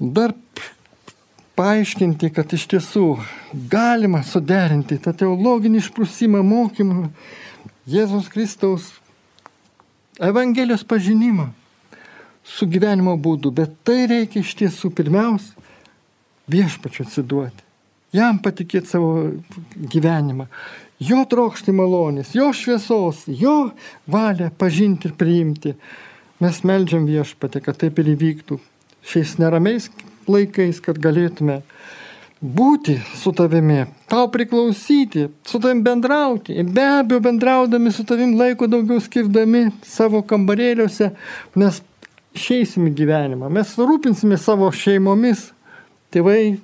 dar 0.00 0.32
paaiškinti, 1.56 2.32
kad 2.32 2.52
iš 2.52 2.64
tiesų 2.72 3.10
galima 3.72 4.22
suderinti 4.24 4.96
tą 5.04 5.12
teologinį 5.16 5.84
išprusimą 5.84 6.40
mokymą 6.44 7.10
Jėzaus 7.86 8.26
Kristaus 8.26 8.88
Evangelijos 10.18 10.82
pažinimą 10.82 11.50
su 12.42 12.66
gyvenimo 12.66 13.12
būdu, 13.20 13.52
bet 13.54 13.76
tai 13.86 14.06
reikia 14.10 14.40
iš 14.42 14.54
tiesų 14.58 14.90
pirmiausia 14.96 15.54
viešpačiu 16.50 17.04
atsiduoti, 17.04 17.62
jam 18.14 18.40
patikėti 18.42 18.90
savo 18.90 19.12
gyvenimą, 19.92 20.48
jo 20.98 21.22
trokšti 21.30 21.74
malonės, 21.78 22.34
jo 22.34 22.48
šviesos, 22.54 23.22
jo 23.28 23.70
valią 24.10 24.50
pažinti 24.58 25.10
ir 25.10 25.14
priimti. 25.18 25.76
Mes 26.42 26.58
melžiam 26.68 27.06
viešpatį, 27.08 27.62
kad 27.64 27.78
taip 27.80 28.02
ir 28.02 28.10
įvyktų 28.16 28.58
šiais 29.06 29.38
neramiais 29.40 29.88
laikais, 30.26 30.82
kad 30.82 30.98
galėtume 30.98 31.62
būti 32.40 32.98
su 33.16 33.32
tavimi, 33.32 33.86
tau 34.10 34.28
priklausyti, 34.32 35.26
su 35.46 35.60
tavim 35.62 35.82
bendrauti. 35.84 36.56
Be 36.62 36.84
abejo, 37.00 37.20
bendraudami 37.24 37.92
su 37.92 38.04
tavim 38.04 38.36
laiko 38.38 38.68
daugiau 38.68 39.00
skirdami 39.00 39.70
savo 39.86 40.22
kambarėliuose, 40.22 41.10
mes 41.56 41.80
išeisim 42.36 42.90
į 42.90 42.94
gyvenimą, 43.00 43.50
mes 43.52 43.74
rūpinsime 43.80 44.36
savo 44.40 44.68
šeimomis, 44.72 45.48
tėvai, 46.12 46.58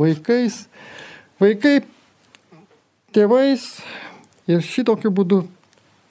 vaikais, 0.00 0.64
vaikai, 1.42 1.80
tėvais 3.14 3.68
ir 4.50 4.64
šitokiu 4.66 5.12
būdu 5.14 5.44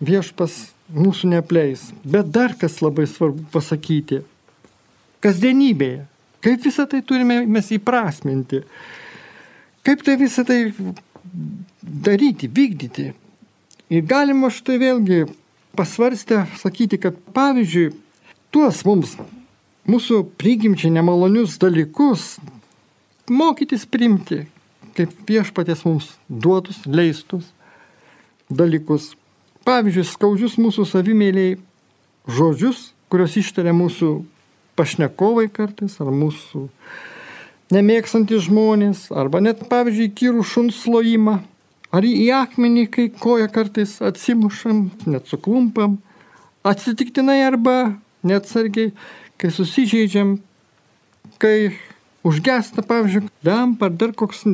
viešpas 0.01 0.72
mūsų 0.96 1.34
nepleis. 1.36 1.89
Bet 2.03 2.32
dar 2.34 2.56
kas 2.60 2.80
labai 2.84 3.08
svarbu 3.10 3.46
pasakyti. 3.53 4.22
Kasdienybėje. 5.22 6.08
Kaip 6.41 6.63
visą 6.65 6.88
tai 6.89 7.03
turime 7.06 7.44
mes 7.46 7.68
įprasminti. 7.75 8.63
Kaip 9.85 10.03
tai 10.05 10.17
visą 10.19 10.45
tai 10.45 10.73
daryti, 11.81 12.47
vykdyti? 12.47 13.11
Ir 13.91 14.03
galima 14.07 14.51
štai 14.53 14.77
vėlgi 14.81 15.25
pasvarstę 15.75 16.45
sakyti, 16.61 17.00
kad 17.01 17.17
pavyzdžiui, 17.35 17.91
tuos 18.53 18.83
mums, 18.88 19.15
mūsų 19.89 20.21
prigimčiai 20.39 20.93
nemalonius 20.93 21.57
dalykus, 21.61 22.35
mokytis 23.31 23.88
primti, 23.89 24.43
kaip 24.95 25.15
viešpatės 25.27 25.85
mums 25.88 26.11
duotus, 26.29 26.83
leistus 26.85 27.50
dalykus. 28.51 29.15
pavyzdžiui, 29.65 30.05
skaudžius 30.09 30.57
mūsų 30.57 30.85
savimėliai 30.89 31.57
žodžius, 32.25 32.91
kuriuos 33.09 33.35
ištaria 33.38 33.73
mūsų 33.77 34.09
pašnekovai 34.75 35.47
kartais, 35.53 36.00
ar 36.01 36.09
mūsų 36.09 36.67
nemėgstantys 37.71 38.45
žmonės, 38.47 39.07
arba 39.15 39.41
net, 39.43 39.63
pavyzdžiui, 39.71 40.11
kyrų 40.17 40.45
šuns 40.47 40.81
slojimą, 40.83 41.39
ar 41.91 42.07
į 42.07 42.27
akmenį, 42.35 42.85
kai 42.91 43.07
koja 43.21 43.49
kartais 43.51 43.97
atsimušam, 44.03 44.89
net 45.07 45.27
suklumpam, 45.31 45.97
atsitiktinai 46.67 47.41
arba 47.45 47.77
neatsargiai, 48.27 48.91
kai 49.41 49.51
susižeidžiam, 49.53 50.35
kai 51.41 51.73
užgesta, 52.27 52.83
pavyzdžiui, 52.85 53.31
lempa 53.47 53.89
ar 53.89 53.97
dar 53.97 54.13
koks 54.17 54.45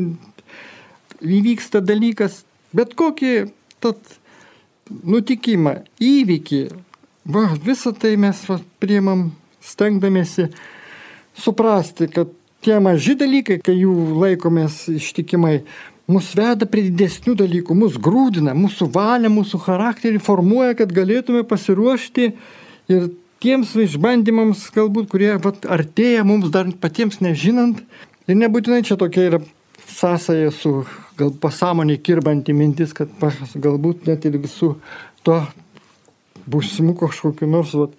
įvyksta 1.22 1.82
dalykas, 1.84 2.44
bet 2.76 2.96
kokį 2.98 3.34
tad 3.84 4.00
nutikimą, 4.88 5.82
įvykį, 6.00 6.62
va, 7.28 7.50
visą 7.64 7.92
tai 7.98 8.16
mes 8.20 8.40
va, 8.48 8.60
priemam 8.80 9.30
stengdamėsi 9.64 10.48
suprasti, 11.38 12.08
kad 12.12 12.32
tie 12.66 12.80
maži 12.84 13.16
dalykai, 13.20 13.60
kai 13.64 13.76
jų 13.78 13.94
laikomės 14.22 14.86
ištikimai, 14.94 15.62
mus 16.12 16.32
veda 16.38 16.68
prie 16.70 16.88
didesnių 16.88 17.36
dalykų, 17.42 17.76
mus 17.78 17.98
grūdina, 18.02 18.56
mūsų 18.58 18.90
valią, 18.96 19.32
mūsų 19.34 19.62
charakterį 19.66 20.22
formuoja, 20.24 20.78
kad 20.80 20.94
galėtume 20.96 21.44
pasiruošti 21.48 22.32
ir 22.94 23.10
tiems 23.44 23.76
išbandymams, 23.84 24.70
galbūt, 24.76 25.10
kurie 25.12 25.36
vat, 25.44 25.68
artėja 25.70 26.24
mums 26.28 26.50
dar 26.54 26.70
patiems 26.82 27.20
nežinant. 27.22 27.84
Ir 28.28 28.40
nebūtinai 28.40 28.82
čia 28.88 28.98
tokia 29.00 29.28
yra 29.30 29.42
sąsaja 29.88 30.52
su 30.52 30.82
gal 31.18 31.32
pasąmonė 31.42 31.98
kirbanti 32.04 32.54
mintis, 32.54 32.94
kad 32.98 33.12
galbūt 33.56 34.08
net 34.10 34.26
ir 34.28 34.40
su 34.52 34.76
to 35.26 35.42
būsimu 36.48 36.96
kažkokiu 36.98 37.50
nors 37.50 37.74
vat, 37.78 37.94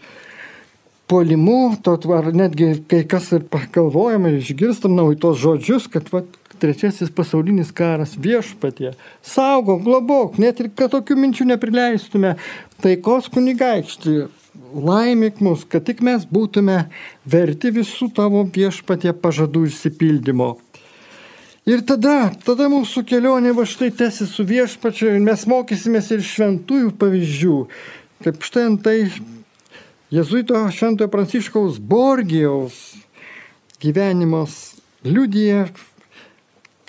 polimu, 1.08 1.76
to, 1.82 1.96
ar 2.14 2.28
netgi 2.36 2.74
kai 2.90 3.02
kas 3.08 3.30
ir 3.36 3.46
pagalvojam 3.50 4.28
ir 4.28 4.38
išgirstam 4.42 4.96
naujus 4.98 5.22
tos 5.22 5.40
žodžius, 5.42 5.88
kad 5.92 6.10
vat, 6.12 6.28
trečiasis 6.58 7.12
pasaulinis 7.14 7.70
karas 7.72 8.16
viešpatie. 8.18 8.92
Saugok, 9.22 9.82
globok, 9.86 10.38
net 10.42 10.60
ir 10.60 10.70
kad 10.74 10.92
tokių 10.94 11.16
minčių 11.22 11.48
neprileistume. 11.52 12.34
Taikos 12.82 13.30
kunigaikštį, 13.34 14.16
laimėk 14.74 15.42
mus, 15.44 15.64
kad 15.70 15.86
tik 15.86 16.02
mes 16.04 16.26
būtume 16.28 16.84
verti 17.26 17.72
visų 17.74 18.10
tavo 18.16 18.44
viešpatie 18.54 19.14
pažadų 19.14 19.68
išsipildymo. 19.70 20.56
Ir 21.68 21.82
tada, 21.84 22.30
tada 22.44 22.68
mūsų 22.72 23.02
kelionė 23.08 23.52
va 23.56 23.66
štai 23.68 23.90
tęsi 23.92 24.24
su 24.28 24.44
viešpačiu 24.48 25.10
ir 25.12 25.18
mes 25.20 25.42
mokysimės 25.48 26.08
ir 26.16 26.22
šventųjų 26.24 26.94
pavyzdžių. 27.00 27.56
Kaip 28.24 28.46
štai 28.46 28.62
antai 28.70 28.96
Jėzuito 30.08 30.56
Šventojo 30.72 31.10
Pranciškaus 31.12 31.74
Borgijaus 31.84 32.96
gyvenimas 33.76 34.54
liudija, 35.04 35.66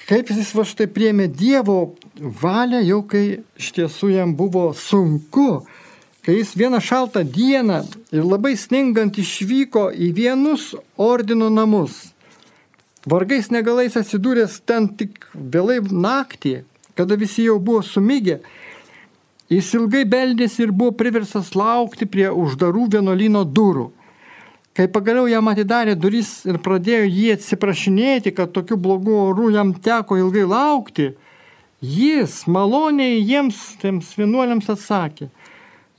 kaip 0.07 0.31
jis 0.31 0.53
va 0.55 0.63
štai 0.63 0.87
priemė 0.87 1.25
Dievo 1.27 1.97
valią, 2.15 2.79
jau 2.79 3.01
kai 3.11 3.23
iš 3.59 3.73
tiesų 3.75 4.13
jam 4.13 4.31
buvo 4.39 4.69
sunku, 4.71 5.65
kai 6.23 6.37
jis 6.37 6.55
vieną 6.61 6.79
šaltą 6.79 7.25
dieną 7.27 7.81
ir 8.15 8.23
labai 8.23 8.53
sningant 8.55 9.19
išvyko 9.19 9.89
į 9.91 10.13
vienus 10.15 10.71
ordino 10.95 11.51
namus. 11.51 12.13
Vargais 13.03 13.51
negalais 13.51 13.99
atsidūręs 13.99 14.61
ten 14.63 14.93
tik 14.95 15.27
vėlai 15.35 15.81
naktį, 15.83 16.61
kada 16.95 17.19
visi 17.19 17.49
jau 17.51 17.59
buvo 17.59 17.83
sumygę, 17.83 18.39
jis 19.49 19.71
ilgai 19.77 20.03
beldėsi 20.09 20.65
ir 20.65 20.73
buvo 20.75 20.93
priversas 20.97 21.53
laukti 21.57 22.07
prie 22.09 22.27
uždarų 22.29 22.87
vienuolino 22.95 23.45
durų. 23.45 23.89
Kai 24.77 24.87
pagaliau 24.87 25.27
jam 25.27 25.49
atidarė 25.51 25.95
duris 25.99 26.45
ir 26.47 26.59
pradėjo 26.63 27.07
jį 27.09 27.25
atsiprašinėti, 27.35 28.31
kad 28.37 28.53
tokiu 28.55 28.77
blogu 28.79 29.15
oru 29.25 29.49
jam 29.51 29.73
teko 29.73 30.19
ilgai 30.21 30.45
laukti, 30.47 31.09
jis 31.81 32.43
maloniai 32.47 33.19
jiems, 33.19 33.57
tiems 33.81 34.13
vienuoliams 34.19 34.69
atsakė, 34.71 35.27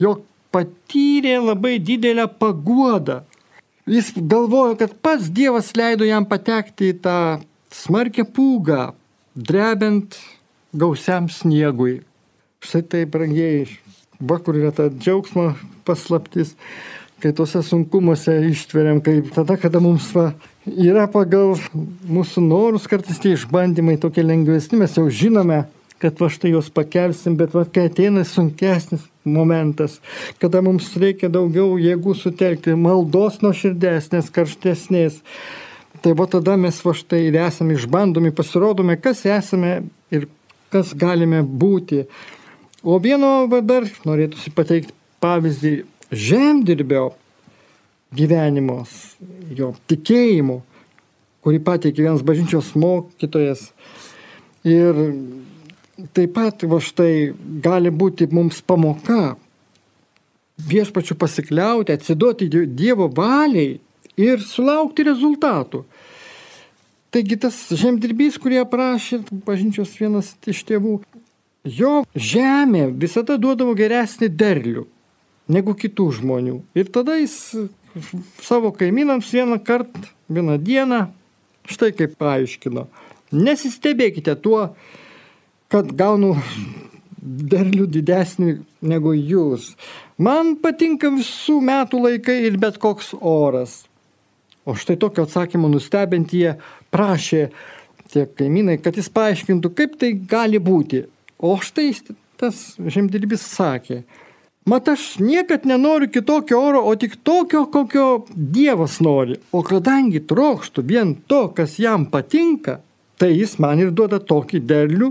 jog 0.01 0.23
patyrė 0.55 1.37
labai 1.43 1.77
didelę 1.83 2.31
paguodą 2.41 3.21
Jis 3.91 4.13
galvojo, 4.15 4.77
kad 4.79 4.93
pats 5.03 5.31
Dievas 5.35 5.73
leido 5.75 6.07
jam 6.07 6.27
patekti 6.29 6.93
į 6.93 6.99
tą 7.03 7.17
smarkę 7.75 8.23
pūgą, 8.37 8.93
drebent 9.35 10.19
gausiam 10.77 11.27
sniegui. 11.33 11.97
Štai 12.61 12.83
tai, 12.85 13.05
brangiai, 13.09 13.65
va 14.21 14.37
kur 14.45 14.59
yra 14.61 14.69
ta 14.77 14.91
džiaugsmo 14.93 15.55
paslaptis, 15.89 16.53
kai 17.21 17.33
tuose 17.37 17.63
sunkumuose 17.65 18.35
ištveriam, 18.51 19.01
kai 19.05 19.21
tada, 19.33 19.57
kada 19.61 19.81
mums 19.81 20.11
va, 20.13 20.31
yra 20.69 21.07
pagal 21.09 21.55
mūsų 22.09 22.43
norus 22.45 22.89
kartais 22.91 23.21
tie 23.21 23.33
išbandymai 23.37 23.97
tokie 24.01 24.25
lengvesni, 24.25 24.79
mes 24.81 24.97
jau 24.97 25.07
žinome, 25.09 25.63
kad 26.01 26.21
va 26.21 26.29
štai 26.33 26.55
juos 26.55 26.71
pakelsim, 26.73 27.37
bet 27.41 27.57
va 27.57 27.67
kai 27.69 27.87
ateina 27.91 28.25
sunkesnis 28.29 29.05
momentas, 29.25 29.99
kada 30.41 30.63
mums 30.65 30.89
reikia 31.01 31.29
daugiau 31.33 31.79
jėgų 31.81 32.15
sutelkti, 32.17 32.77
maldos 32.77 33.41
nuoširdesnės, 33.45 34.29
karštesnės, 34.37 35.21
tai 36.01 36.13
va 36.17 36.29
tada 36.29 36.57
mes 36.61 36.81
va 36.85 36.95
štai 36.97 37.27
ir 37.29 37.41
esame 37.41 37.77
išbandomi, 37.77 38.33
pasirodome, 38.37 38.97
kas 39.01 39.27
esame 39.29 39.79
ir 40.13 40.29
kas 40.73 40.95
galime 40.97 41.43
būti. 41.45 42.07
O 42.81 42.97
vieno 42.97 43.45
dar 43.61 43.85
norėtųsi 44.09 44.53
pateikti 44.57 44.95
pavyzdį 45.21 45.73
žemdirbio 46.17 47.11
gyvenimos, 48.17 49.19
jo 49.53 49.75
tikėjimo, 49.91 50.63
kurį 51.45 51.61
pateikė 51.67 52.07
vienas 52.07 52.25
bažnyčios 52.25 52.73
mokytojas. 52.81 53.69
Ir 54.65 54.97
taip 56.17 56.33
pat 56.37 56.65
va 56.65 56.81
štai 56.81 57.35
gali 57.61 57.93
būti 57.93 58.31
mums 58.33 58.63
pamoka 58.65 59.37
viešpačių 60.71 61.17
pasikliauti, 61.21 61.93
atsiduoti 61.93 62.49
Dievo 62.49 63.09
valiai 63.13 63.79
ir 64.21 64.41
sulaukti 64.45 65.05
rezultatų. 65.05 65.85
Taigi 67.11 67.37
tas 67.43 67.57
žemdirbys, 67.75 68.37
kurį 68.39 68.61
aprašė 68.63 69.25
bažnyčios 69.45 69.97
vienas 69.99 70.35
iš 70.47 70.63
tėvų, 70.69 71.01
jo 71.65 72.01
žemė 72.15 72.89
visada 72.97 73.37
duodavo 73.41 73.75
geresnį 73.79 74.31
derlių 74.33 74.87
negu 75.51 75.75
kitų 75.75 76.09
žmonių. 76.21 76.61
Ir 76.79 76.91
tada 76.95 77.19
jis 77.19 77.35
savo 78.43 78.71
kaimynams 78.77 79.33
vieną 79.35 79.59
kartą, 79.67 80.07
vieną 80.31 80.59
dieną, 80.63 81.01
štai 81.71 81.91
kaip 81.97 82.15
paaiškino. 82.21 82.87
Nesistebėkite 83.35 84.35
tuo, 84.43 84.71
kad 85.71 85.91
gaunu 85.95 86.35
derlių 87.21 87.87
didesnį 87.91 88.55
negu 88.91 89.13
jūs. 89.15 89.75
Man 90.21 90.57
patinka 90.63 91.11
visų 91.13 91.61
metų 91.65 92.01
laikai 92.07 92.41
ir 92.47 92.57
bet 92.61 92.79
koks 92.81 93.13
oras. 93.21 93.85
O 94.65 94.75
štai 94.77 94.97
tokio 95.01 95.25
atsakymo 95.27 95.71
nustebint 95.73 96.33
jie 96.37 96.57
prašė 96.93 97.49
tie 98.11 98.27
kaimynai, 98.27 98.79
kad 98.83 98.97
jis 98.99 99.09
paaiškintų, 99.15 99.71
kaip 99.77 99.97
tai 100.01 100.13
gali 100.15 100.59
būti. 100.63 101.05
O 101.41 101.57
štai 101.57 101.95
tas 102.41 102.59
žemdirbys 102.77 103.43
sakė, 103.49 104.03
mat 104.69 104.89
aš 104.93 105.17
niekad 105.25 105.65
nenoriu 105.69 106.11
kitokio 106.13 106.61
oro, 106.61 106.83
o 106.85 106.93
tik 106.97 107.17
tokio, 107.25 107.65
kokio 107.73 108.27
Dievas 108.35 108.99
nori. 109.05 109.39
O 109.53 109.65
kadangi 109.65 110.21
trokštų 110.21 110.85
vien 110.85 111.15
to, 111.29 111.47
kas 111.57 111.79
jam 111.81 112.05
patinka, 112.13 112.79
tai 113.21 113.33
jis 113.33 113.57
man 113.61 113.81
ir 113.81 113.93
duoda 113.93 114.21
tokį 114.21 114.61
derlių, 114.69 115.11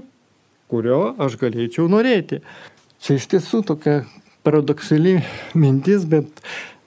kurio 0.70 1.02
aš 1.18 1.38
galėčiau 1.42 1.90
norėti. 1.90 2.44
Čia 3.02 3.18
iš 3.18 3.30
tiesų 3.34 3.64
tokia 3.72 4.04
paradoksali 4.44 5.20
mintis, 5.58 6.06
bet, 6.10 6.28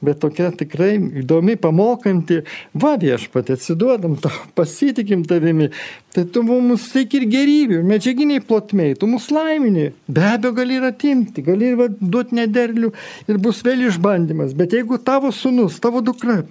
bet 0.02 0.20
tokia 0.22 0.50
tikrai 0.56 0.94
įdomi, 1.22 1.56
pamokanti. 1.60 2.40
Va 2.78 2.94
viešpatė, 3.00 3.56
atsiduodam, 3.58 4.16
to, 4.22 4.32
pasitikim 4.58 5.24
tavimi. 5.28 5.70
Tai 6.14 6.26
tu 6.32 6.44
mums 6.46 6.88
teik 6.94 7.16
ir 7.18 7.28
gerybių, 7.32 7.82
medžiaginiai 7.88 8.42
plotmiai, 8.46 8.96
tu 8.98 9.08
mus 9.10 9.30
laimini. 9.34 9.90
Be 10.08 10.26
abejo, 10.32 10.56
gali 10.58 10.80
ir 10.80 10.88
atimti, 10.90 11.44
gali 11.46 11.72
ir 11.72 11.86
duoti 12.00 12.40
nederlių 12.40 12.92
ir 13.28 13.40
bus 13.42 13.62
vėl 13.66 13.86
išbandymas. 13.88 14.56
Bet 14.58 14.76
jeigu 14.76 15.00
tavo 15.02 15.32
sunus, 15.34 15.80
tavo 15.82 16.04
dukra, 16.04 16.42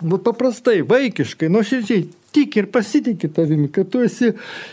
nu 0.00 0.20
paprastai, 0.22 0.80
vaikiškai, 0.86 1.50
nuoširdžiai 1.52 2.08
tik 2.34 2.56
ir 2.60 2.68
pasitikė 2.72 3.30
tavimi, 3.34 3.68
kad 3.72 3.90
tu 3.92 4.02
esi 4.04 4.32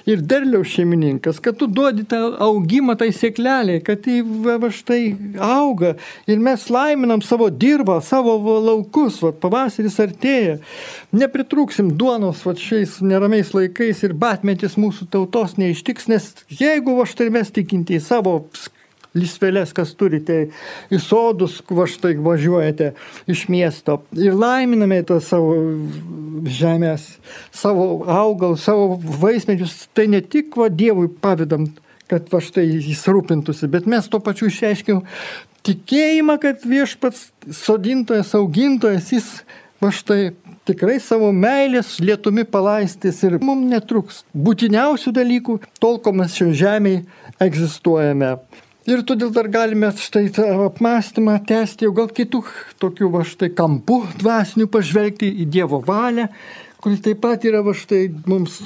ir 0.10 0.22
derliaus 0.22 0.70
šeimininkas, 0.74 1.41
kad 1.43 1.58
tu 1.60 1.67
duodi 1.70 2.06
tą 2.10 2.20
augimą 2.43 2.98
tai 3.00 3.10
sėkleliai, 3.15 3.82
kad 3.86 4.04
tai 4.06 4.20
va, 4.24 4.72
štai 4.74 5.02
auga 5.43 5.96
ir 6.30 6.41
mes 6.43 6.67
laiminam 6.74 7.24
savo 7.26 7.50
dirbą, 7.50 8.00
savo 8.06 8.38
laukus, 8.67 9.20
va, 9.24 9.34
pavasaris 9.34 10.00
artėja, 10.04 10.58
nepritrūksim 11.17 11.93
duonos 11.98 12.46
va 12.48 12.56
šiais 12.58 13.00
neramiais 13.06 13.54
laikais 13.58 14.04
ir 14.06 14.15
batmetis 14.17 14.78
mūsų 14.80 15.10
tautos 15.13 15.58
neištiks, 15.62 16.10
nes 16.12 16.34
jeigu 16.62 16.98
va 17.00 17.08
štai 17.10 17.32
mes 17.34 17.54
tikinti 17.54 17.98
į 17.98 18.04
savo 18.04 18.39
lysvelės, 19.18 19.74
kas 19.76 19.94
turite, 19.98 20.48
į 20.94 21.00
sodus, 21.04 21.60
va 21.70 21.88
štai 21.90 22.16
važiuojate 22.24 22.94
iš 23.30 23.48
miesto 23.52 24.02
ir 24.18 24.38
laiminame 24.38 25.02
tą 25.08 25.20
savo 25.24 25.56
žemės, 26.48 27.10
savo 27.52 28.06
augalus, 28.06 28.64
savo 28.68 28.96
vaismedžius. 29.22 29.88
Tai 29.98 30.08
ne 30.14 30.22
tik 30.22 30.56
va 30.60 30.70
Dievui 30.70 31.10
pavydam, 31.10 31.68
kad 32.08 32.30
va 32.32 32.42
štai 32.44 32.66
jis 32.78 33.04
rūpintųsi, 33.12 33.70
bet 33.72 33.88
mes 33.90 34.08
to 34.08 34.22
pačiu 34.24 34.48
išreiškiam 34.52 35.04
tikėjimą, 35.68 36.38
kad 36.42 36.64
viešpats 36.68 37.32
sodintojas, 37.60 38.34
augintojas, 38.38 39.12
jis 39.12 39.32
va 39.84 39.92
štai 39.94 40.22
tikrai 40.68 40.98
savo 41.04 41.32
meilės 41.36 41.98
lietumi 42.04 42.46
palaistys 42.48 43.20
ir 43.28 43.38
mums 43.44 43.68
netruks 43.72 44.24
būtiniausių 44.36 45.14
dalykų, 45.16 45.60
tol, 45.82 46.00
kol 46.04 46.16
mes 46.22 46.36
šio 46.38 46.52
žemėje 46.56 47.04
egzistuojame. 47.44 48.38
Ir 48.88 49.02
todėl 49.04 49.34
dar 49.36 49.50
galime 49.52 49.89
štai 50.00 50.30
tą 50.32 50.45
apmąstymą 50.69 51.34
tęsti 51.50 51.84
jau 51.84 51.91
gal 51.95 52.08
kitų 52.08 52.39
tokių 52.80 53.10
va 53.12 53.26
štai 53.28 53.50
kampų 53.52 53.97
dvasinių 54.21 54.69
pažvelgti 54.71 55.28
į 55.43 55.47
Dievo 55.52 55.82
valią, 55.84 56.30
kuri 56.80 57.02
taip 57.04 57.19
pat 57.26 57.43
yra 57.50 57.60
va 57.65 57.73
štai 57.76 58.06
mums 58.32 58.62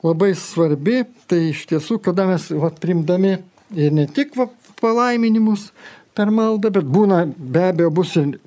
labai 0.00 0.30
svarbi. 0.32 1.02
Tai 1.28 1.42
iš 1.50 1.66
tiesų, 1.68 1.98
kada 2.06 2.24
mes 2.30 2.48
va, 2.56 2.70
primdami 2.72 3.34
ir 3.76 3.92
ne 3.92 4.06
tik 4.08 4.32
va, 4.40 4.48
palaiminimus 4.80 5.68
per 6.16 6.32
maldą, 6.32 6.72
bet 6.78 6.88
būna 6.88 7.26
be 7.28 7.66
abejo 7.68 7.92
bus 8.00 8.16
ir 8.16 8.38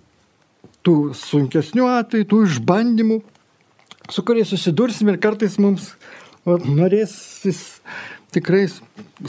tų 0.82 1.14
sunkesnių 1.14 1.92
atvejų, 1.94 2.30
tų 2.32 2.42
išbandymų, 2.48 3.20
su 4.10 4.26
kuriais 4.26 4.50
susidursim 4.50 5.14
ir 5.14 5.22
kartais 5.22 5.62
mums 5.62 5.92
va, 6.42 6.58
norėsis 6.58 7.62
tikrai 8.34 8.66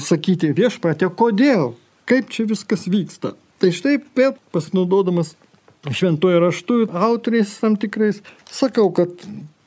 sakyti 0.01 0.53
viešpatė, 0.57 1.11
kodėl, 1.15 1.75
kaip 2.09 2.33
čia 2.33 2.47
viskas 2.51 2.87
vyksta. 2.91 3.35
Tai 3.63 3.71
štai 3.73 3.99
vėl 4.17 4.35
pasinaudodamas 4.55 5.35
šventojo 5.85 6.41
raštų 6.43 6.79
autoriais 6.97 7.53
tam 7.61 7.79
tikrais, 7.81 8.21
sakau, 8.51 8.91
kad 8.97 9.13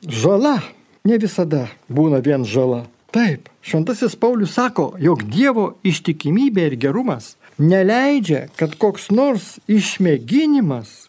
žala 0.02 0.58
ne 1.06 1.18
visada 1.18 1.66
būna 1.88 2.22
vien 2.24 2.46
žala. 2.46 2.84
Taip, 3.14 3.48
šventasis 3.64 4.18
Paulius 4.20 4.58
sako, 4.58 4.90
jog 5.00 5.22
Dievo 5.32 5.70
ištikimybė 5.86 6.66
ir 6.68 6.80
gerumas 6.82 7.36
neleidžia, 7.58 8.48
kad 8.58 8.76
koks 8.78 9.08
nors 9.14 9.54
išmėginimas 9.66 11.08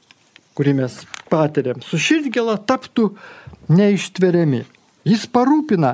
kurį 0.59 0.75
mes 0.81 0.97
patiriam, 1.31 1.79
su 1.79 1.95
širdgėla 1.95 2.57
taptų 2.67 3.13
neištveriami. 3.71 4.65
Jis 5.07 5.23
parūpina 5.31 5.93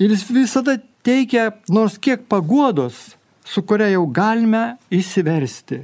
ir 0.00 0.14
jis 0.14 0.24
visada 0.32 0.78
teikia 1.06 1.50
nors 1.72 1.98
kiek 1.98 2.26
paguodos, 2.30 3.16
su 3.44 3.62
kuria 3.64 3.90
jau 3.92 4.06
galime 4.12 4.78
įsiversti. 4.92 5.82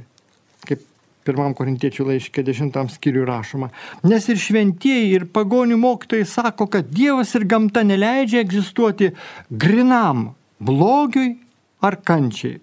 Kaip 0.65 0.83
pirmam 1.25 1.55
korintiečių 1.57 2.05
laiškė 2.11 2.43
dešimtam 2.45 2.89
skyriui 2.93 3.25
rašoma. 3.27 3.71
Nes 4.05 4.27
ir 4.29 4.41
šventieji, 4.41 5.13
ir 5.17 5.27
pagonių 5.33 5.79
mokytojai 5.81 6.27
sako, 6.29 6.69
kad 6.71 6.91
Dievas 6.93 7.33
ir 7.37 7.47
gamta 7.49 7.85
neleidžia 7.85 8.43
egzistuoti 8.45 9.11
grinam 9.49 10.29
blogiui 10.61 11.35
ar 11.85 11.97
kančiai. 12.05 12.59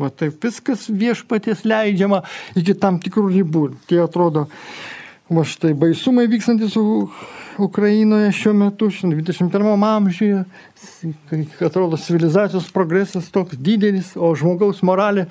Va 0.00 0.10
taip 0.10 0.42
viskas 0.42 0.88
viešpaties 0.90 1.62
leidžiama 1.70 2.24
iki 2.58 2.74
tam 2.74 2.98
tikrų 3.02 3.28
ribų. 3.36 3.64
Tai 3.86 4.00
atrodo, 4.08 4.48
va 5.34 5.44
štai 5.48 5.74
baisumai 5.78 6.26
vykstantis 6.30 6.76
Ukrainoje 7.58 8.32
šiuo 8.34 8.52
metu, 8.58 8.88
21 8.90 9.84
amžiuje, 9.86 10.40
atrodo 11.66 11.96
civilizacijos 11.96 12.70
progresas 12.74 13.30
toks 13.30 13.58
didelis, 13.58 14.14
o 14.16 14.32
žmogaus 14.34 14.82
moralė 14.82 15.28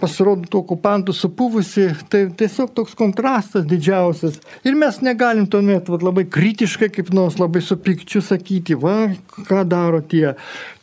pasirodo 0.00 0.48
tų 0.50 0.60
okupantų 0.64 1.14
supuvusi, 1.16 1.88
tai 2.12 2.26
tiesiog 2.36 2.74
toks 2.76 2.96
kontrastas 2.98 3.64
didžiausias. 3.68 4.40
Ir 4.66 4.76
mes 4.76 5.00
negalim 5.04 5.46
tuomet 5.48 5.88
va, 5.88 6.00
labai 6.10 6.26
kritiškai 6.28 6.90
kaip 6.92 7.12
nors 7.16 7.38
labai 7.40 7.64
su 7.64 7.78
pikčiu 7.80 8.24
sakyti, 8.24 8.76
va, 8.76 9.06
ką 9.48 9.64
daro 9.68 10.02
tie 10.04 10.34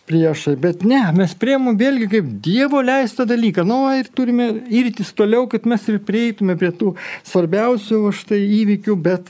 priešai. 0.09 0.55
Bet 0.59 0.83
ne, 0.87 1.01
mes 1.15 1.35
priemom 1.37 1.77
vėlgi 1.79 2.09
kaip 2.11 2.29
Dievo 2.45 2.81
leistą 2.85 3.27
dalyką. 3.29 3.65
Nu, 3.67 3.81
ir 3.95 4.09
turime 4.15 4.49
irtis 4.73 5.13
toliau, 5.15 5.45
kad 5.51 5.67
mes 5.69 5.85
ir 5.91 6.01
prieitume 6.05 6.57
prie 6.59 6.71
tų 6.75 6.95
svarbiausių 7.29 8.01
štai 8.17 8.41
įvykių, 8.59 8.97
bet 9.05 9.29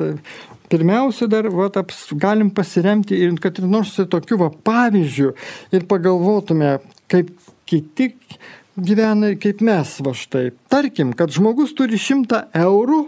pirmiausia 0.72 1.28
dar 1.32 1.50
va, 1.52 1.68
aps, 1.82 2.08
galim 2.14 2.52
pasiremti 2.56 3.18
ir 3.18 3.36
kad 3.42 3.60
ir 3.60 3.68
nors 3.70 3.96
tokiu 4.12 4.40
va, 4.42 4.52
pavyzdžiu 4.52 5.34
ir 5.76 5.88
pagalvotume, 5.90 6.78
kaip 7.12 7.34
kiti 7.70 8.14
gyvena 8.80 9.34
ir 9.34 9.40
kaip 9.42 9.64
mes 9.66 9.96
va 10.06 10.14
štai. 10.16 10.50
Tarkim, 10.72 11.12
kad 11.18 11.34
žmogus 11.36 11.74
turi 11.78 12.00
100 12.00 12.46
eurų 12.62 13.02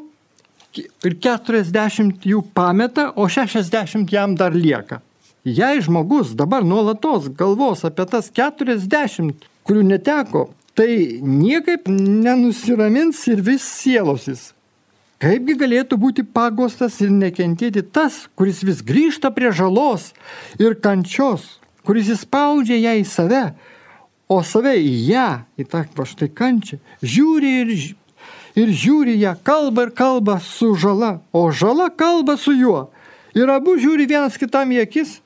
ir 0.80 1.16
40 1.24 2.28
jų 2.28 2.44
pameta, 2.56 3.12
o 3.16 3.28
60 3.30 4.12
jam 4.12 4.36
dar 4.40 4.56
lieka. 4.56 5.02
Jei 5.44 5.82
žmogus 5.82 6.36
dabar 6.36 6.64
nuolatos 6.64 7.28
galvos 7.28 7.82
apie 7.82 8.06
tas 8.06 8.28
40, 8.30 9.34
kurių 9.66 9.86
neteko, 9.90 10.52
tai 10.78 11.18
niekaip 11.18 11.88
nenusiramins 11.90 13.24
ir 13.32 13.42
vis 13.42 13.66
sielosis. 13.66 14.52
Kaipgi 15.22 15.56
galėtų 15.58 15.98
būti 15.98 16.26
pagostas 16.26 17.00
ir 17.02 17.10
nekentėti 17.10 17.82
tas, 17.82 18.28
kuris 18.38 18.62
vis 18.62 18.84
grįžta 18.86 19.32
prie 19.34 19.50
žalos 19.50 20.12
ir 20.62 20.78
kančios, 20.78 21.58
kuris 21.90 22.14
įspaudžia 22.14 22.78
ją 22.78 22.94
į 23.02 23.08
save, 23.10 23.42
o 24.30 24.38
save 24.46 24.76
į 24.78 24.94
ją, 25.10 25.26
į 25.58 25.66
tą 25.74 25.84
va 25.98 26.06
štai 26.06 26.30
kančią, 26.30 26.78
žiūri 27.02 27.56
ir, 27.64 27.74
ir 28.62 28.76
žiūri 28.84 29.18
ją, 29.26 29.34
kalba 29.42 29.90
ir 29.90 29.96
kalba 29.98 30.38
su 30.38 30.76
žala, 30.78 31.16
o 31.34 31.48
žala 31.50 31.90
kalba 31.90 32.38
su 32.38 32.54
juo. 32.54 32.92
Ir 33.34 33.50
abu 33.50 33.74
žiūri 33.82 34.06
vienas 34.06 34.38
kitam 34.38 34.70
į 34.70 34.84
akis 34.86 35.18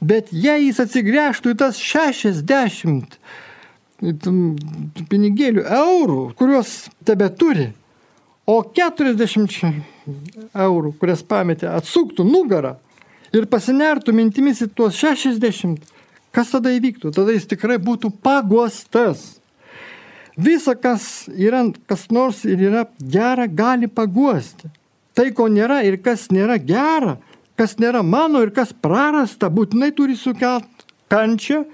Bet 0.00 0.32
jei 0.32 0.66
jis 0.66 0.80
atsigręžtų 0.84 1.54
į 1.54 1.58
tas 1.60 1.80
60 1.80 3.18
pinigėlių 5.10 5.64
eurų, 5.64 6.20
kuriuos 6.38 6.72
tebe 7.06 7.28
turi, 7.38 7.68
o 8.44 8.60
40 8.76 9.70
eurų, 10.66 10.94
kurias 11.00 11.22
pametė, 11.24 11.70
atsuktų 11.72 12.26
nugarą 12.28 12.74
ir 13.34 13.48
pasinertų 13.50 14.14
mintimis 14.16 14.64
į 14.64 14.70
tuos 14.76 14.98
60, 15.00 15.80
kas 16.34 16.52
tada 16.52 16.72
įvyktų? 16.74 17.14
Tada 17.14 17.34
jis 17.36 17.48
tikrai 17.50 17.78
būtų 17.82 18.12
paguostas. 18.24 19.38
Visa, 20.34 20.74
kas 20.74 21.28
yra, 21.30 21.62
kas 21.86 22.08
nors 22.10 22.42
ir 22.44 22.60
yra 22.68 22.88
gera, 22.98 23.46
gali 23.46 23.86
paguosti. 23.86 24.70
Tai, 25.14 25.28
ko 25.30 25.46
nėra 25.46 25.84
ir 25.86 26.00
kas 26.02 26.26
nėra 26.34 26.58
gera, 26.58 27.20
kas 27.58 27.76
nėra 27.82 28.02
mano 28.02 28.42
ir 28.44 28.52
kas 28.54 28.72
prarasta, 28.72 29.50
būtinai 29.50 29.92
turi 29.96 30.16
sukelt 30.18 30.86
kančią, 31.12 31.64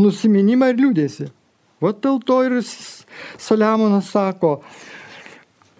nusiminimą 0.00 0.72
ir 0.72 0.82
liūdėsi. 0.82 1.30
Va 1.82 1.92
dėl 1.92 2.20
to 2.24 2.40
ir 2.46 2.60
Saliamonas 2.64 4.08
sako, 4.12 4.60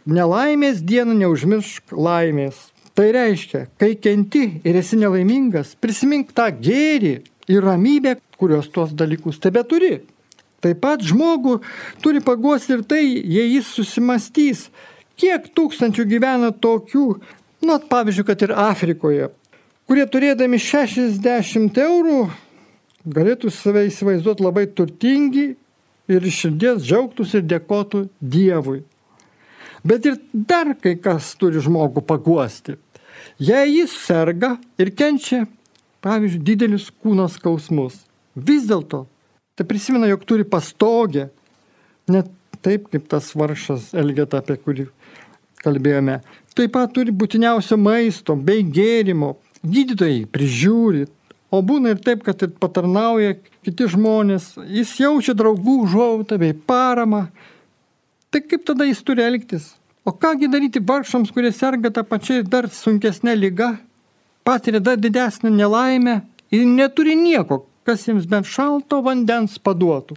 nelaimės 0.07 0.83
dieną 0.85 1.16
neužmiršk 1.23 1.95
laimės. 1.97 2.69
Tai 2.97 3.11
reiškia, 3.12 3.66
kai 3.77 3.92
kenti 4.01 4.45
ir 4.64 4.77
esi 4.81 4.97
nelaimingas, 4.97 5.75
prisimink 5.81 6.31
tą 6.37 6.49
gėrį 6.49 7.16
ir 7.53 7.64
ramybę, 7.64 8.14
kurios 8.40 8.71
tuos 8.73 8.95
dalykus 8.97 9.40
tebe 9.40 9.61
turi. 9.69 9.99
Taip 10.64 10.81
pat 10.81 11.05
žmogų 11.05 11.59
turi 12.05 12.23
paguosti 12.25 12.79
ir 12.79 12.85
tai, 12.88 13.03
jei 13.05 13.51
jis 13.53 13.69
susimastys, 13.77 14.66
kiek 15.21 15.51
tūkstančių 15.57 16.07
gyvena 16.09 16.53
tokių, 16.53 17.07
nu, 17.69 17.77
pavyzdžiui, 17.90 18.27
kad 18.31 18.47
ir 18.47 18.55
Afrikoje, 18.57 19.29
kurie 19.87 20.07
turėdami 20.11 20.59
60 20.61 21.79
eurų 21.83 22.20
galėtų 23.07 23.53
save 23.55 23.87
įsivaizduoti 23.87 24.44
labai 24.44 24.66
turtingi 24.66 25.46
ir 26.11 26.27
iš 26.27 26.42
širdies 26.44 26.83
džiaugtųsi 26.87 27.40
ir 27.40 27.49
dėkotų 27.53 28.07
Dievui. 28.20 28.83
Bet 29.87 30.07
ir 30.07 30.18
dar 30.33 30.72
kai 30.83 30.96
kas 30.99 31.35
turi 31.38 31.62
žmogų 31.62 32.03
paguosti. 32.07 32.75
Jei 33.38 33.77
jis 33.77 33.94
serga 34.07 34.57
ir 34.81 34.90
kenčia, 34.96 35.44
pavyzdžiui, 36.03 36.42
didelius 36.42 36.88
kūno 37.03 37.29
skausmus, 37.31 38.01
vis 38.35 38.66
dėlto, 38.66 39.05
tai 39.55 39.66
prisimena, 39.68 40.09
jog 40.11 40.25
turi 40.27 40.46
pastogę, 40.49 41.29
net 42.11 42.31
taip 42.64 42.88
kaip 42.90 43.07
tas 43.11 43.31
varšas 43.37 43.92
Elgeta, 43.94 44.40
apie 44.42 44.57
kurį 44.59 44.88
kalbėjome. 45.62 46.20
Taip 46.57 46.72
pat 46.75 46.94
turi 46.96 47.14
būtiniausio 47.14 47.79
maisto 47.79 48.35
bei 48.35 48.64
gėrimo, 48.64 49.35
gydytojai 49.66 50.24
prižiūri, 50.33 51.07
o 51.50 51.62
būna 51.62 51.94
ir 51.94 52.02
taip, 52.05 52.22
kad 52.26 52.42
ir 52.44 52.52
patarnauja 52.61 53.37
kiti 53.66 53.88
žmonės, 53.92 54.55
jis 54.70 54.94
jaučia 55.00 55.35
draugų 55.37 55.81
užuojautą 55.87 56.38
bei 56.42 56.55
paramą. 56.55 57.26
Tai 58.31 58.42
kaip 58.42 58.66
tada 58.68 58.87
jis 58.88 59.02
turi 59.07 59.24
elgtis? 59.24 59.74
O 60.07 60.12
kągi 60.14 60.48
daryti 60.50 60.83
vargšams, 60.87 61.33
kurie 61.35 61.50
serga 61.52 61.90
tą 61.90 62.05
pačią 62.07 62.42
dar 62.46 62.68
sunkesnę 62.70 63.35
lygą, 63.35 63.72
patiria 64.46 64.81
dar 64.81 64.98
didesnę 64.98 65.50
nelaimę 65.50 66.20
ir 66.55 66.66
neturi 66.66 67.16
nieko, 67.18 67.64
kas 67.87 68.07
jiems 68.07 68.29
bent 68.31 68.46
šalto 68.46 69.00
vandens 69.02 69.59
paduotų. 69.59 70.14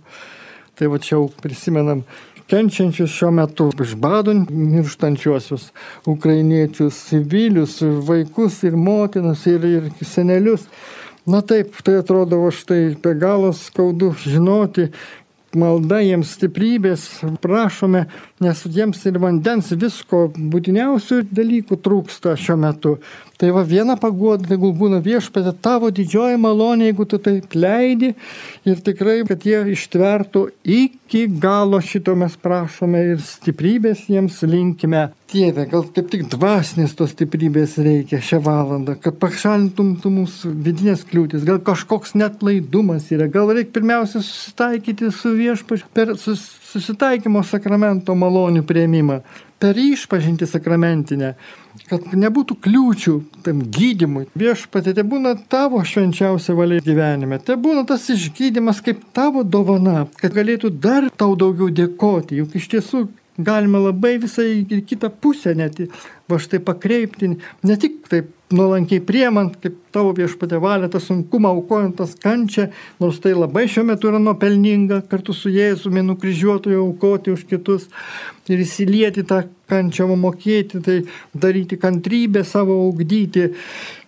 Tai 0.78 0.92
va 0.94 1.00
čia 1.02 1.16
jau 1.16 1.26
prisimenam 1.42 2.06
kenčiančius 2.50 3.12
šiuo 3.14 3.32
metu 3.32 3.70
iš 3.84 3.96
bado 3.96 4.34
mirštančiuosius 4.50 5.70
ukrainiečius, 6.10 7.04
civilius, 7.10 7.80
vaikus 8.08 8.64
ir 8.64 8.78
motinas 8.78 9.46
ir, 9.48 9.66
ir 9.66 9.92
senelius. 10.02 10.68
Na 11.30 11.42
taip, 11.46 11.76
tai 11.86 12.00
atrodo, 12.02 12.42
aš 12.48 12.64
tai 12.66 12.80
be 13.04 13.14
galo 13.14 13.52
skaudu 13.54 14.14
žinoti, 14.24 14.88
malda 15.58 16.00
jiems 16.02 16.34
stiprybės, 16.38 17.06
prašome, 17.44 18.06
nes 18.42 18.64
jiems 18.66 19.02
ir 19.10 19.20
vandens 19.22 19.72
visko 19.74 20.28
būtiniausių 20.34 21.24
dalykų 21.30 21.80
trūksta 21.86 22.36
šiuo 22.40 22.58
metu. 22.62 22.96
Tai 23.40 23.54
va 23.56 23.62
viena 23.64 23.94
paguoda, 23.96 24.44
tegul 24.50 24.74
būna 24.76 24.98
viešpatė 25.00 25.54
tavo 25.64 25.88
didžioji 25.96 26.36
malonė, 26.44 26.90
jeigu 26.90 27.06
tu 27.08 27.22
taip 27.24 27.54
leidi 27.56 28.10
ir 28.68 28.82
tikrai, 28.84 29.22
kad 29.30 29.46
jie 29.48 29.62
ištvertų 29.72 30.42
iki 30.68 31.22
galo 31.40 31.80
šito 31.80 32.18
mes 32.20 32.36
prašome 32.36 33.06
ir 33.14 33.24
stiprybės 33.24 34.10
jiems 34.12 34.42
linkime. 34.44 35.06
Tėve, 35.32 35.70
gal 35.72 35.88
kaip 35.96 36.12
tik 36.12 36.28
dvasinės 36.34 36.98
tos 37.00 37.14
stiprybės 37.16 37.78
reikia 37.80 38.20
šią 38.20 38.42
valandą, 38.44 38.98
kad 39.00 39.16
pašalintum 39.24 39.96
tu 40.04 40.12
mūsų 40.12 40.52
vidinės 40.68 41.08
kliūtis, 41.08 41.48
gal 41.48 41.64
kažkoks 41.64 42.18
net 42.20 42.44
laidumas 42.44 43.08
yra, 43.16 43.32
gal 43.32 43.54
reikia 43.56 43.78
pirmiausia 43.80 44.20
susitaikyti 44.20 45.14
su 45.16 45.32
viešpačiu 45.38 45.88
per 45.96 46.18
sus, 46.20 46.44
susitaikymo 46.74 47.46
sakramento 47.48 48.18
malonių 48.20 48.66
prieimimą, 48.68 49.22
per 49.60 49.78
išpažinti 49.80 50.48
sakramentinę 50.48 51.34
kad 51.90 52.14
nebūtų 52.18 52.58
kliūčių 52.64 53.14
tam 53.46 53.62
gydimui. 53.74 54.28
Viešpatė, 54.38 54.94
tai 54.98 55.06
būna 55.08 55.36
tavo 55.52 55.82
švenčiausia 55.86 56.56
valia 56.58 56.82
gyvenime, 56.86 57.40
tai 57.42 57.58
būna 57.62 57.86
tas 57.90 58.08
išgydymas 58.14 58.82
kaip 58.86 59.02
tavo 59.16 59.44
dovana, 59.44 60.06
kad 60.22 60.36
galėtų 60.36 60.74
dar 60.84 61.10
tau 61.18 61.36
daugiau 61.40 61.70
dėkoti, 61.74 62.42
juk 62.42 62.58
iš 62.60 62.70
tiesų 62.74 63.06
galima 63.40 63.80
labai 63.80 64.18
visai 64.20 64.66
į 64.66 64.82
kitą 64.90 65.12
pusę 65.24 65.56
net 65.56 65.80
va 66.30 66.42
štai 66.42 66.60
pakreipti, 66.64 67.38
ne 67.64 67.80
tik 67.80 68.04
taip 68.12 68.34
nuolankiai 68.54 69.02
priemant, 69.06 69.54
kaip 69.62 69.76
tavo 69.94 70.14
viešpatė 70.18 70.60
valia, 70.62 70.90
tą 70.90 71.02
sunkumą 71.04 71.52
aukojant 71.54 71.98
tas 72.00 72.16
kančią, 72.18 72.70
nors 73.02 73.20
tai 73.22 73.36
labai 73.38 73.68
šiuo 73.70 73.86
metu 73.92 74.10
yra 74.10 74.22
nuopelninga 74.22 75.04
kartu 75.12 75.36
su 75.38 75.52
Jėzumi 75.54 76.04
nukryžiuotojo 76.08 76.82
aukoti 76.88 77.34
už 77.36 77.46
kitus 77.50 77.88
ir 78.50 78.64
įsilieti 78.64 79.26
tą 79.30 79.44
kančią, 79.70 80.08
mokėti, 80.18 80.82
tai 80.82 80.98
daryti 81.38 81.78
kantrybę 81.78 82.42
savo 82.48 82.80
augdyti 82.88 83.52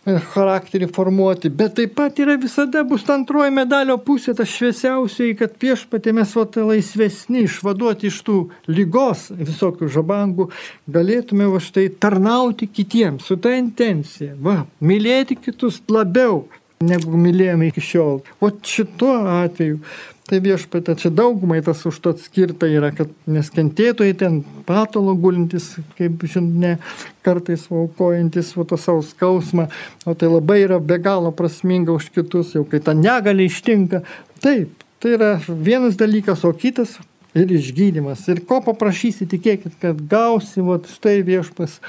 charakterį 0.05 0.87
formuoti, 0.95 1.51
bet 1.53 1.75
taip 1.77 1.93
pat 1.99 2.17
yra 2.19 2.33
visada 2.41 2.81
bus 2.87 3.03
ta 3.05 3.13
antroji 3.19 3.53
medalio 3.53 3.99
pusė, 4.01 4.33
ta 4.33 4.47
šviesiausiai, 4.49 5.35
kad 5.37 5.53
viešpatė 5.61 6.13
mes 6.17 6.33
va 6.35 6.45
laisvesni, 6.71 7.43
išvaduoti 7.45 8.09
iš 8.09 8.21
tų 8.25 8.37
lygos 8.67 9.29
visokių 9.37 9.91
žabangų, 9.93 10.49
galėtume 10.89 11.45
va 11.51 11.61
štai 11.61 11.91
tarnauti 12.01 12.67
kitiems 12.67 13.29
su 13.29 13.37
ta 13.37 13.53
intencija, 13.53 14.33
va, 14.41 14.65
mylėti 14.81 15.37
kitus 15.37 15.83
labiau 15.87 16.47
negu 16.81 17.13
mylėjome 17.13 17.69
iki 17.69 17.83
šiol. 17.85 18.23
O 18.41 18.49
šituo 18.49 19.13
atveju 19.29 19.83
Tai 20.29 20.37
viešpatė, 20.43 20.93
čia 21.01 21.09
daugumai 21.11 21.59
tas 21.65 21.81
už 21.89 21.97
to 22.03 22.13
skirta 22.21 22.69
yra, 22.69 22.91
kad 22.95 23.09
neskentėtojai 23.25 24.13
ten 24.19 24.37
patolo 24.67 25.15
gulintis, 25.17 25.73
kaip 25.97 26.21
žinia, 26.29 26.77
kartais 27.25 27.65
aukojantis 27.73 28.53
va, 28.55 28.67
tą 28.69 28.77
savo 28.79 29.01
skausmą, 29.05 29.67
o 30.05 30.13
tai 30.15 30.29
labai 30.31 30.61
yra 30.67 30.79
be 30.79 30.99
galo 31.01 31.33
prasminga 31.35 31.95
už 31.97 32.11
kitus, 32.13 32.53
jau 32.55 32.63
kai 32.69 32.79
ta 32.85 32.93
negali 32.95 33.49
ištinka. 33.49 34.05
Taip, 34.45 34.85
tai 35.01 35.15
yra 35.17 35.31
vienas 35.49 35.97
dalykas, 35.99 36.45
o 36.45 36.53
kitas 36.53 36.99
ir 37.37 37.51
išgydymas. 37.55 38.23
Ir 38.31 38.41
ko 38.47 38.59
paprašysi, 38.65 39.27
tikėkit, 39.31 39.77
kad 39.81 39.99
gausi, 40.11 40.63
va 40.65 40.79
štai 40.87 41.21
viešpas 41.27 41.79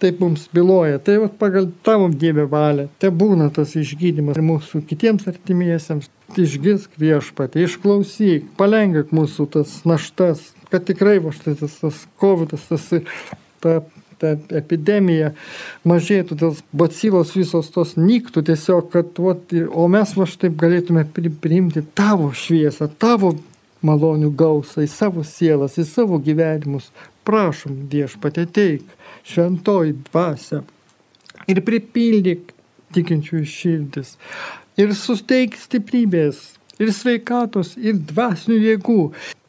taip 0.00 0.20
mums 0.22 0.46
byloja. 0.54 1.00
Tai 1.04 1.18
va 1.24 1.30
pagal 1.40 1.70
tavo 1.86 2.08
Dievę 2.12 2.46
valią, 2.50 2.88
te 3.00 3.12
būna 3.12 3.50
tas 3.54 3.76
išgydymas 3.78 4.38
ir 4.38 4.46
mūsų 4.50 4.84
kitiems 4.90 5.28
artimiesiems. 5.30 6.10
Išgirsk 6.38 6.92
viešpatį, 7.02 7.64
išklausyk, 7.66 8.52
palengvik 8.54 9.08
mūsų 9.10 9.48
tas 9.56 9.72
naštas, 9.82 10.44
kad 10.70 10.84
tikrai 10.86 11.16
va 11.18 11.32
štai 11.34 11.56
tas, 11.58 11.74
tas 11.80 12.04
COVID, 12.22 12.54
tas, 12.54 12.84
ta, 13.58 13.72
ta 14.22 14.36
epidemija 14.60 15.32
mažėtų, 15.90 16.38
tas 16.38 16.60
bacilos 16.70 17.34
visos 17.34 17.72
tos 17.74 17.96
nyktų 17.98 18.44
tiesiog, 18.46 18.92
kad, 18.92 19.18
va, 19.18 19.34
o 19.74 19.88
mes 19.90 20.14
va 20.14 20.28
štai 20.30 20.52
galėtume 20.62 21.02
priimti 21.42 21.82
tavo 21.98 22.30
šviesą, 22.30 22.86
tavo 23.02 23.34
malonių 23.86 24.30
gausą 24.36 24.84
į 24.84 24.90
savo 24.90 25.24
sielas, 25.26 25.78
į 25.80 25.86
savo 25.88 26.20
gyvenimus. 26.22 26.90
Prašom, 27.26 27.84
viešpatė 27.92 28.46
teik, 28.50 28.86
šventoji 29.28 29.98
dvasia 30.08 30.62
ir 31.50 31.60
pripildyk 31.66 32.54
tikinčiųjų 32.94 33.46
širdis 33.46 34.16
ir 34.80 34.94
susteik 34.96 35.56
stiprybės 35.60 36.40
ir 36.80 36.92
sveikatos 36.96 37.74
ir 37.76 37.98
dvasinių 38.08 38.58
jėgų, 38.64 39.00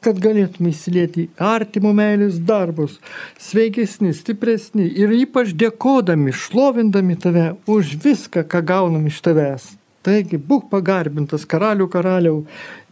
kad 0.04 0.20
galėtume 0.22 0.74
įsilieti 0.74 1.28
artimo 1.40 1.94
meilės 1.96 2.40
darbus, 2.44 2.98
sveikesni, 3.40 4.12
stipresni 4.18 4.90
ir 5.00 5.14
ypač 5.16 5.54
dėkodami, 5.56 6.34
šlovindami 6.36 7.16
tave 7.22 7.52
už 7.72 7.96
viską, 8.04 8.44
ką 8.52 8.64
gaunam 8.68 9.08
iš 9.08 9.22
tavęs. 9.24 9.70
Taigi, 10.02 10.40
būk 10.42 10.70
pagarbintas 10.72 11.46
karalių 11.46 11.86
karaliau, 11.94 12.40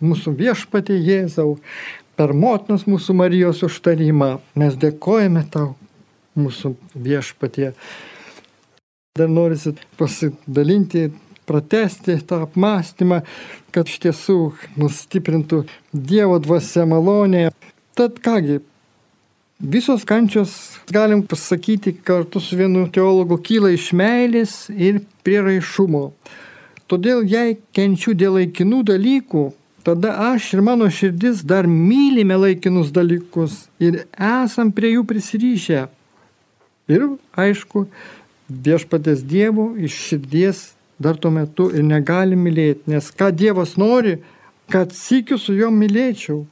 mūsų 0.04 0.36
viešpatė 0.38 0.98
Jėzau, 0.98 1.56
per 2.20 2.36
motinos 2.38 2.86
mūsų 2.86 3.16
Marijos 3.18 3.64
užtarimą. 3.66 4.36
Mes 4.60 4.78
dėkojame 4.78 5.46
tau, 5.50 5.74
mūsų 6.38 6.76
viešpatė. 6.94 7.72
Dar 9.18 9.32
norisi 9.32 9.74
pasidalinti, 9.98 11.08
pratesti 11.50 12.20
tą 12.30 12.44
apmąstymą, 12.46 13.24
kad 13.74 13.90
iš 13.90 14.02
tiesų 14.06 14.38
mus 14.78 15.00
stiprintų 15.06 15.64
Dievo 15.94 16.38
dvasia 16.44 16.86
malonė. 16.86 17.48
Tad 17.98 18.20
kągi, 18.24 18.60
visos 19.60 20.06
kančios, 20.08 20.54
galim 20.94 21.26
pasakyti, 21.28 21.96
kartu 22.06 22.40
su 22.44 22.60
vienu 22.60 22.86
teologu 22.94 23.40
kyla 23.42 23.74
iš 23.74 23.90
meilės 23.98 24.54
ir 24.70 25.02
prieraišumo. 25.26 26.06
Todėl 26.90 27.22
jei 27.30 27.58
kenčiu 27.76 28.16
dėl 28.18 28.40
laikinų 28.40 28.82
dalykų, 28.88 29.44
tada 29.86 30.16
aš 30.32 30.54
ir 30.56 30.64
mano 30.66 30.88
širdis 30.90 31.44
dar 31.46 31.70
mylime 31.70 32.38
laikinus 32.40 32.90
dalykus 32.96 33.68
ir 33.78 34.04
esam 34.18 34.72
prie 34.74 34.96
jų 34.96 35.06
prisryšę. 35.12 35.86
Ir 36.90 37.06
aišku, 37.38 37.86
viešpatės 38.50 39.22
Dievo 39.22 39.70
iš 39.78 39.98
širdies 40.08 40.64
dar 41.00 41.18
tuo 41.22 41.30
metu 41.32 41.70
ir 41.70 41.86
negali 41.86 42.36
mylėti, 42.36 42.90
nes 42.90 43.12
ką 43.14 43.30
Dievas 43.38 43.78
nori, 43.78 44.18
kad 44.70 44.94
sikiu 44.98 45.38
su 45.38 45.54
juo 45.54 45.70
mylėčiau. 45.74 46.44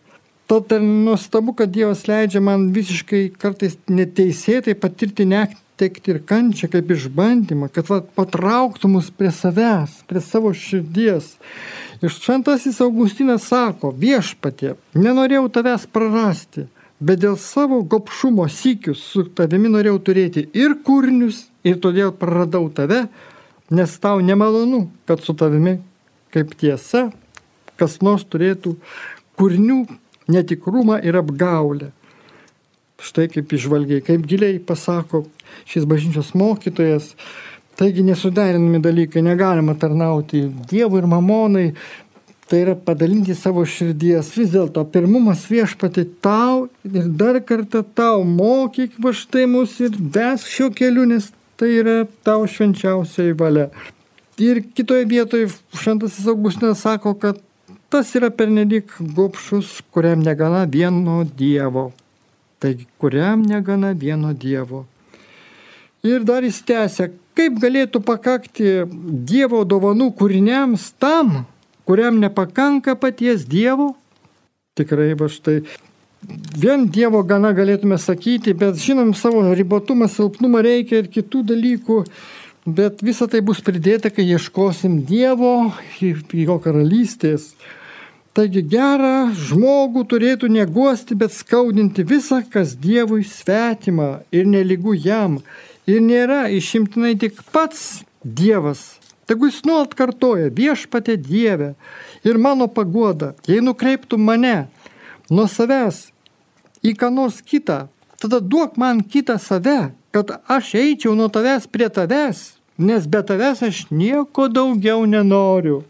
Tad 0.48 0.72
ir 0.72 0.86
nuostabu, 0.86 1.58
kad 1.58 1.74
Dievas 1.74 2.06
leidžia 2.08 2.40
man 2.46 2.70
visiškai 2.76 3.26
kartais 3.42 3.76
neteisėtai 3.90 4.78
patirti 4.80 5.26
net 5.28 5.58
tekti 5.78 6.14
ir 6.14 6.22
kančią 6.28 6.70
kaip 6.74 6.90
išbandymą, 6.96 7.70
kad 7.74 7.90
va, 7.92 8.00
patrauktų 8.02 8.90
mus 8.92 9.12
prie 9.14 9.32
savęs, 9.34 10.02
prie 10.10 10.22
savo 10.24 10.54
širdies. 10.54 11.36
Ir 12.02 12.14
šventasis 12.14 12.80
Augustinas 12.86 13.48
sako, 13.50 13.92
viešpatė, 13.94 14.76
nenorėjau 14.98 15.46
tavęs 15.54 15.88
prarasti, 15.94 16.66
bet 17.00 17.22
dėl 17.24 17.38
savo 17.42 17.84
gopšumo 17.86 18.48
sykius 18.50 19.04
su 19.12 19.28
tavimi 19.38 19.70
norėjau 19.74 20.02
turėti 20.10 20.48
ir 20.58 20.80
kūrinius, 20.86 21.46
ir 21.68 21.78
todėl 21.84 22.14
praradau 22.18 22.68
tave, 22.74 23.06
nes 23.70 23.96
tau 24.02 24.22
nemalonu, 24.24 24.88
kad 25.10 25.22
su 25.26 25.38
tavimi 25.38 25.78
kaip 26.34 26.54
tiesa 26.60 27.08
kas 27.78 28.00
nors 28.02 28.26
turėtų 28.28 28.76
kūrinių 29.38 29.84
netikrumą 30.34 31.00
ir 31.06 31.20
apgaulę. 31.22 31.92
Štai 32.98 33.28
kaip 33.30 33.54
išvalgiai, 33.54 34.02
kaip 34.02 34.26
giliai 34.28 34.58
pasako 34.58 35.28
šis 35.68 35.86
bažnyčios 35.90 36.34
mokytojas. 36.38 37.14
Taigi 37.78 38.02
nesuderinami 38.04 38.82
dalykai, 38.82 39.22
negalima 39.22 39.76
tarnauti 39.78 40.48
Dievui 40.70 41.04
ir 41.04 41.08
mamonai, 41.10 41.68
tai 42.50 42.62
yra 42.64 42.76
padalinti 42.76 43.36
savo 43.36 43.66
širdies. 43.68 44.32
Vis 44.38 44.50
dėlto 44.54 44.82
pirmumas 44.94 45.44
viešpati 45.52 46.08
tau 46.24 46.66
ir 46.88 47.10
dar 47.20 47.38
kartą 47.46 47.84
tau 47.84 48.24
mokyk 48.26 48.98
va 49.04 49.14
štai 49.14 49.46
mus 49.52 49.78
ir 49.84 49.94
ves 50.16 50.48
šiuo 50.50 50.72
keliu, 50.74 51.06
nes 51.06 51.30
tai 51.60 51.74
yra 51.82 51.98
tau 52.26 52.48
švenčiausiai 52.48 53.36
valia. 53.38 53.70
Ir 54.38 54.62
kitoje 54.78 55.06
vietoje 55.10 55.50
šventasis 55.74 56.28
Augustinas 56.30 56.84
sako, 56.86 57.16
kad 57.18 57.40
tas 57.90 58.14
yra 58.16 58.30
pernelyg 58.30 58.92
gopšus, 59.18 59.80
kuriam 59.92 60.22
negana 60.24 60.66
vieno 60.70 61.24
Dievo. 61.26 61.92
Taigi, 62.62 62.86
kuriam 63.02 63.42
negana 63.46 63.94
vieno 63.98 64.34
Dievo. 64.34 64.86
Ir 66.08 66.24
dar 66.24 66.46
jis 66.46 66.62
tęsia, 66.64 67.10
kaip 67.36 67.58
galėtų 67.60 68.00
pakakti 68.06 68.74
Dievo 69.28 69.64
dovanų 69.68 70.12
kūriniams 70.16 70.94
tam, 71.02 71.44
kuriam 71.88 72.22
nepakanka 72.22 72.96
paties 72.96 73.44
Dievo. 73.50 73.92
Tikrai 74.78 75.12
va 75.20 75.28
štai. 75.32 75.62
Vien 76.58 76.88
Dievo 76.90 77.22
gana 77.28 77.52
galėtume 77.58 77.98
sakyti, 78.02 78.56
bet 78.58 78.80
žinom 78.82 79.14
savo 79.18 79.44
ribotumą, 79.58 80.08
silpnumą 80.12 80.64
reikia 80.66 81.02
ir 81.04 81.12
kitų 81.14 81.44
dalykų. 81.52 82.04
Bet 82.68 83.04
visa 83.06 83.30
tai 83.32 83.40
bus 83.48 83.62
pridėta, 83.64 84.12
kai 84.12 84.26
ieškosim 84.28 85.02
Dievo, 85.08 85.72
jo 86.02 86.58
karalystės. 86.64 87.54
Taigi 88.38 88.62
gerą 88.70 89.32
žmogų 89.34 90.04
turėtų 90.12 90.50
neguosti, 90.52 91.16
bet 91.18 91.34
skaudinti 91.34 92.04
visą, 92.06 92.44
kas 92.46 92.76
Dievui 92.78 93.24
svetima 93.26 94.20
ir 94.30 94.46
neligų 94.46 94.94
jam. 95.00 95.40
Ir 95.88 96.02
nėra 96.04 96.48
išimtinai 96.52 97.16
tik 97.20 97.40
pats 97.56 98.04
Dievas. 98.24 98.98
Tegu 99.28 99.48
jis 99.48 99.62
nuolat 99.68 99.94
kartoja 99.96 100.50
viešpatė 100.52 101.18
Dieve 101.20 101.74
ir 102.28 102.40
mano 102.40 102.68
pagoda, 102.72 103.34
jei 103.48 103.64
nukreiptų 103.64 104.20
mane 104.20 104.68
nuo 105.32 105.48
savęs 105.52 106.10
į 106.84 106.94
ką 107.00 107.10
nors 107.12 107.42
kitą, 107.44 107.88
tada 108.22 108.40
duok 108.40 108.78
man 108.80 109.02
kitą 109.04 109.38
save, 109.40 109.92
kad 110.12 110.32
aš 110.48 110.74
eičiau 110.80 111.16
nuo 111.16 111.28
tavęs 111.32 111.68
prie 111.72 111.90
tavęs, 111.92 112.58
nes 112.78 113.08
be 113.08 113.22
tavęs 113.24 113.64
aš 113.68 113.86
nieko 113.92 114.48
daugiau 114.48 115.06
nenoriu. 115.10 115.84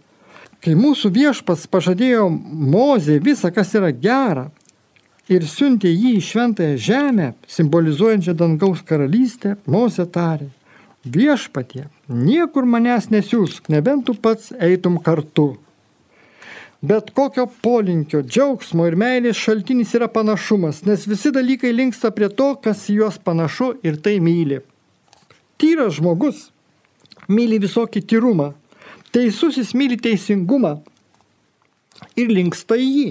Kai 0.64 0.74
mūsų 0.74 1.12
viešpas 1.14 1.68
pažadėjo 1.70 2.28
Mozė 2.34 3.20
visą, 3.24 3.52
kas 3.54 3.76
yra 3.78 3.92
gera, 3.94 4.48
ir 5.32 5.46
siuntė 5.48 5.92
jį 5.92 6.16
į 6.18 6.24
šventąją 6.24 6.78
žemę, 6.88 7.28
simbolizuojančią 7.52 8.36
dangaus 8.38 8.84
karalystę, 8.88 9.56
Mozė 9.68 10.08
tarė, 10.12 10.50
viešpatie, 11.04 11.88
niekur 12.08 12.68
manęs 12.68 13.10
nesiūsk, 13.14 13.70
nebent 13.74 14.08
tu 14.08 14.16
pats 14.16 14.54
eitum 14.60 15.00
kartu. 15.04 15.56
Bet 16.82 17.10
kokio 17.18 17.48
polinkio, 17.64 18.22
džiaugsmo 18.22 18.86
ir 18.86 18.96
meilės 19.00 19.40
šaltinis 19.42 19.96
yra 19.98 20.08
panašumas, 20.14 20.84
nes 20.86 21.08
visi 21.10 21.32
dalykai 21.34 21.74
linksta 21.74 22.12
prie 22.14 22.30
to, 22.30 22.54
kas 22.62 22.86
į 22.92 23.02
juos 23.02 23.18
panašu 23.18 23.74
ir 23.84 23.98
tai 24.04 24.20
myli. 24.22 24.62
Tyras 25.58 25.98
žmogus 25.98 26.52
myli 27.28 27.58
visokį 27.60 28.04
tyrumą, 28.06 28.52
Teisusis 29.18 29.72
myli 29.74 29.96
teisingumą 29.98 30.76
ir 32.20 32.30
linksta 32.30 32.76
į 32.78 32.88
jį. 32.88 33.08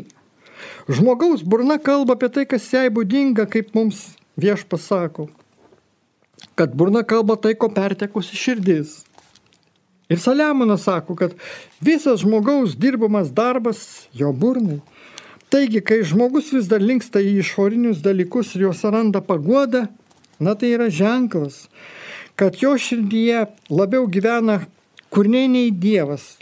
Žmogaus 0.89 1.43
burna 1.43 1.79
kalba 1.79 2.17
apie 2.17 2.31
tai, 2.33 2.47
kas 2.49 2.69
jai 2.73 2.89
būdinga, 2.93 3.49
kaip 3.51 3.75
mums 3.77 4.15
vieš 4.39 4.65
pasako. 4.69 5.29
Kad 6.57 6.75
burna 6.77 7.03
kalba 7.03 7.37
tai, 7.41 7.55
ko 7.55 7.69
pertekusi 7.73 8.37
širdis. 8.39 9.03
Ir 10.09 10.21
Saliamonas 10.23 10.85
sako, 10.87 11.17
kad 11.19 11.35
visas 11.83 12.23
žmogaus 12.23 12.77
dirbamas 12.79 13.33
darbas 13.35 14.07
jo 14.15 14.31
burnai. 14.33 14.79
Taigi, 15.51 15.81
kai 15.83 16.03
žmogus 16.07 16.53
vis 16.55 16.69
dar 16.71 16.83
linksta 16.83 17.23
į 17.23 17.41
išorinius 17.43 18.03
dalykus 18.03 18.55
ir 18.55 18.67
juos 18.67 18.83
randa 18.87 19.23
paguodą, 19.23 19.87
na 20.43 20.55
tai 20.59 20.73
yra 20.75 20.89
ženklas, 20.91 21.67
kad 22.39 22.59
jo 22.63 22.75
širdyje 22.79 23.47
labiau 23.71 24.07
gyvena 24.11 24.61
kur 25.11 25.31
nei 25.31 25.49
nei 25.49 25.71
Dievas. 25.71 26.37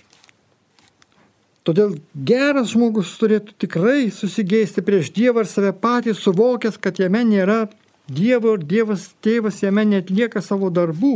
Todėl 1.65 1.95
geras 2.29 2.75
žmogus 2.75 3.15
turėtų 3.17 3.55
tikrai 3.65 4.11
susigeisti 4.13 4.83
prieš 4.85 5.09
Dievą 5.17 5.47
ir 5.47 5.49
save 5.49 5.73
patį 5.73 6.13
suvokęs, 6.19 6.77
kad 6.77 7.01
jame 7.01 7.23
nėra 7.25 7.63
Dievo 8.05 8.53
ir 8.59 8.67
Dievas 8.69 9.07
tėvas 9.25 9.63
jame 9.63 9.87
netlieka 9.89 10.43
savo 10.45 10.69
darbų, 10.69 11.15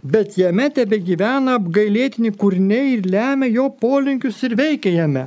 bet 0.00 0.38
jame 0.40 0.70
tebe 0.72 0.96
gyvena 1.04 1.58
apgailėtini 1.58 2.32
kūriniai 2.32 2.94
ir 2.94 3.04
lemia 3.12 3.50
jo 3.52 3.68
polinkius 3.82 4.40
ir 4.48 4.56
veikia 4.56 4.94
jame. 4.94 5.26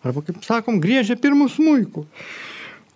Arba, 0.00 0.24
kaip 0.24 0.40
sakom, 0.44 0.80
griežia 0.80 1.18
pirmų 1.20 1.50
smūjų. 1.52 2.08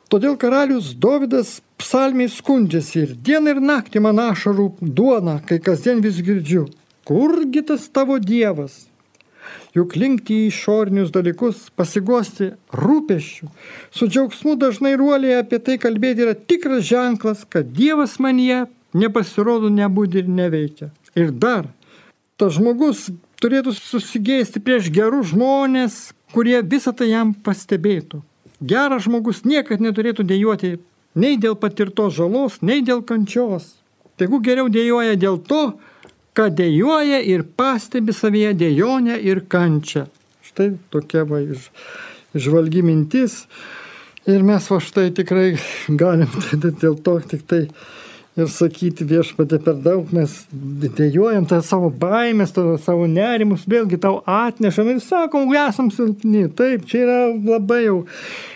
Todėl 0.09 0.41
karalius 0.41 0.95
Dovydas 0.97 1.59
psalmiai 1.77 2.33
skundžiasi 2.33 3.01
ir 3.03 3.17
dieną 3.29 3.59
ir 3.59 3.61
naktį 3.61 4.01
man 4.09 4.25
ašarų 4.31 4.71
duona, 4.81 5.37
kai 5.45 5.61
kasdien 5.61 6.01
vis 6.01 6.23
girdžiu. 6.25 6.65
Kurgi 7.05 7.61
tas 7.69 7.91
tavo 7.93 8.17
Dievas? 8.17 8.87
Juk 9.77 9.97
linkti 10.01 10.35
į 10.43 10.49
išorinius 10.49 11.13
dalykus, 11.15 11.69
pasiguosti 11.79 12.53
rūpeščių, 12.75 13.49
su 13.95 14.09
džiaugsmu 14.09 14.57
dažnai 14.61 14.97
ruoliai 14.99 15.41
apie 15.43 15.61
tai 15.63 15.79
kalbėti 15.81 16.25
yra 16.27 16.35
tikras 16.35 16.87
ženklas, 16.89 17.45
kad 17.49 17.71
Dievas 17.77 18.19
manyje 18.23 18.65
nepasirodo, 18.97 19.71
nebūdi 19.73 20.23
ir 20.23 20.31
neveikia. 20.33 20.91
Ir 21.19 21.33
dar, 21.33 21.69
tas 22.41 22.57
žmogus 22.57 23.09
turėtų 23.43 23.75
susigėsti 23.77 24.63
prieš 24.65 24.91
gerus 24.95 25.33
žmonės, 25.33 25.99
kurie 26.35 26.59
visą 26.63 26.93
tai 26.97 27.13
jam 27.13 27.33
pastebėtų. 27.35 28.23
Geras 28.59 29.05
žmogus 29.07 29.45
niekad 29.47 29.83
neturėtų 29.83 30.27
dėjoti 30.27 30.79
nei 31.19 31.39
dėl 31.39 31.55
patirtos 31.59 32.17
žalos, 32.17 32.59
nei 32.63 32.83
dėl 32.83 33.05
kančios. 33.07 33.77
Tegu 34.19 34.41
geriau 34.43 34.67
dėjoja 34.73 35.15
dėl 35.15 35.39
to, 35.39 35.79
kad 36.39 36.55
dėjoja 36.55 37.19
ir 37.27 37.43
pastebi 37.59 38.15
savyje 38.15 38.53
dėjonę 38.61 39.17
ir 39.27 39.43
kančią. 39.51 40.05
Štai 40.47 40.71
tokia 40.95 41.25
va 41.27 41.41
iš, 41.43 41.65
žvalgi 42.39 42.85
mintis. 42.87 43.41
Ir 44.29 44.45
mes 44.47 44.69
va 44.71 44.79
štai 44.85 45.09
tikrai 45.17 45.49
galim 45.89 46.31
dėl 46.83 47.01
to 47.03 47.17
tik 47.27 47.43
tai 47.51 47.63
ir 48.39 48.51
sakyti 48.53 49.07
viešpatė 49.09 49.59
per 49.65 49.79
daug, 49.85 50.13
mes 50.15 50.35
dėjojam 50.53 51.47
tą 51.51 51.61
savo 51.67 51.91
baimės, 51.91 52.55
tą 52.57 52.77
savo 52.83 53.09
nerimus, 53.11 53.67
vėlgi 53.69 53.99
tau 54.03 54.21
atnešam 54.29 54.93
ir 54.93 55.03
sakom, 55.05 55.51
esam 55.59 55.91
silpni. 55.95 56.47
Taip, 56.59 56.87
čia 56.89 57.03
yra 57.05 57.19
labai 57.35 57.83
jau 57.85 57.99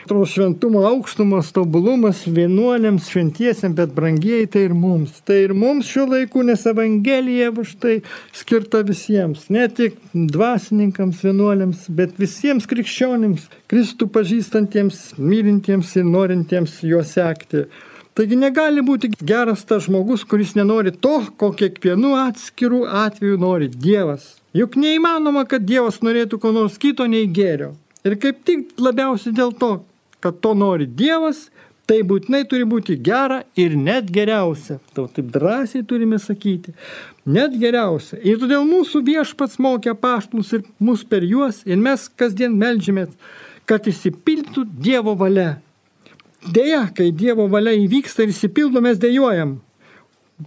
to 0.08 0.24
šventumo 0.28 0.82
aukštumas, 0.86 1.52
tobulumas 1.56 2.24
vienuoliams, 2.26 3.08
šventiesiam, 3.12 3.74
bet 3.78 3.94
brangiai 3.96 4.48
tai 4.50 4.66
ir 4.68 4.74
mums. 4.76 5.20
Tai 5.26 5.38
ir 5.46 5.54
mums 5.56 5.90
šiuo 5.90 6.08
laiku, 6.10 6.42
nes 6.46 6.66
Evangelija 6.68 7.52
už 7.52 7.76
tai 7.82 7.98
skirta 8.36 8.82
visiems, 8.86 9.48
ne 9.54 9.68
tik 9.68 9.96
dvasininkams, 10.12 11.22
vienuoliams, 11.26 11.86
bet 11.96 12.18
visiems 12.20 12.68
krikščionims, 12.70 13.48
Kristų 13.72 14.10
pažįstantiems, 14.12 15.14
mylintiems 15.16 15.94
ir 15.96 16.04
norintiems 16.08 16.82
juo 16.84 17.00
sekti. 17.06 17.66
Taigi 18.12 18.36
negali 18.36 18.82
būti 18.84 19.08
geras 19.24 19.62
tas 19.64 19.86
žmogus, 19.86 20.26
kuris 20.28 20.50
nenori 20.52 20.90
to, 20.92 21.14
ko 21.40 21.48
kiekvienu 21.56 22.10
atskiru 22.20 22.82
atveju 22.84 23.38
nori 23.40 23.70
Dievas. 23.72 24.34
Juk 24.52 24.76
neįmanoma, 24.76 25.46
kad 25.48 25.64
Dievas 25.64 26.02
norėtų 26.04 26.36
ko 26.42 26.52
nors 26.52 26.76
kito 26.82 27.06
nei 27.08 27.24
gėrio. 27.38 27.70
Ir 28.04 28.18
kaip 28.20 28.42
tik 28.44 28.76
labiausiai 28.76 29.32
dėl 29.32 29.54
to, 29.56 29.72
kad 30.20 30.42
to 30.44 30.52
nori 30.52 30.84
Dievas, 30.84 31.46
tai 31.88 32.02
būtinai 32.04 32.42
turi 32.50 32.68
būti 32.68 32.98
gera 33.00 33.42
ir 33.56 33.78
net 33.80 34.12
geriausia. 34.12 34.76
Tau 34.92 35.08
taip 35.08 35.32
drąsiai 35.32 35.80
turime 35.88 36.20
sakyti. 36.20 36.76
Net 37.24 37.56
geriausia. 37.64 38.20
Ir 38.20 38.36
todėl 38.44 38.68
mūsų 38.68 39.06
viešpats 39.08 39.56
mokė 39.56 39.96
paštlus 39.96 40.52
ir 40.58 40.68
mus 40.76 41.00
per 41.00 41.24
juos 41.24 41.64
ir 41.64 41.80
mes 41.80 42.10
kasdien 42.12 42.60
melžiamės, 42.60 43.16
kad 43.64 43.88
įsipildytų 43.88 44.68
Dievo 44.84 45.16
valia. 45.16 45.62
Deja, 46.42 46.88
kai 46.90 47.12
Dievo 47.14 47.46
valia 47.50 47.74
įvyksta 47.78 48.24
ir 48.24 48.32
įsipildo, 48.32 48.82
mes 48.82 48.98
dėjojam. 48.98 49.60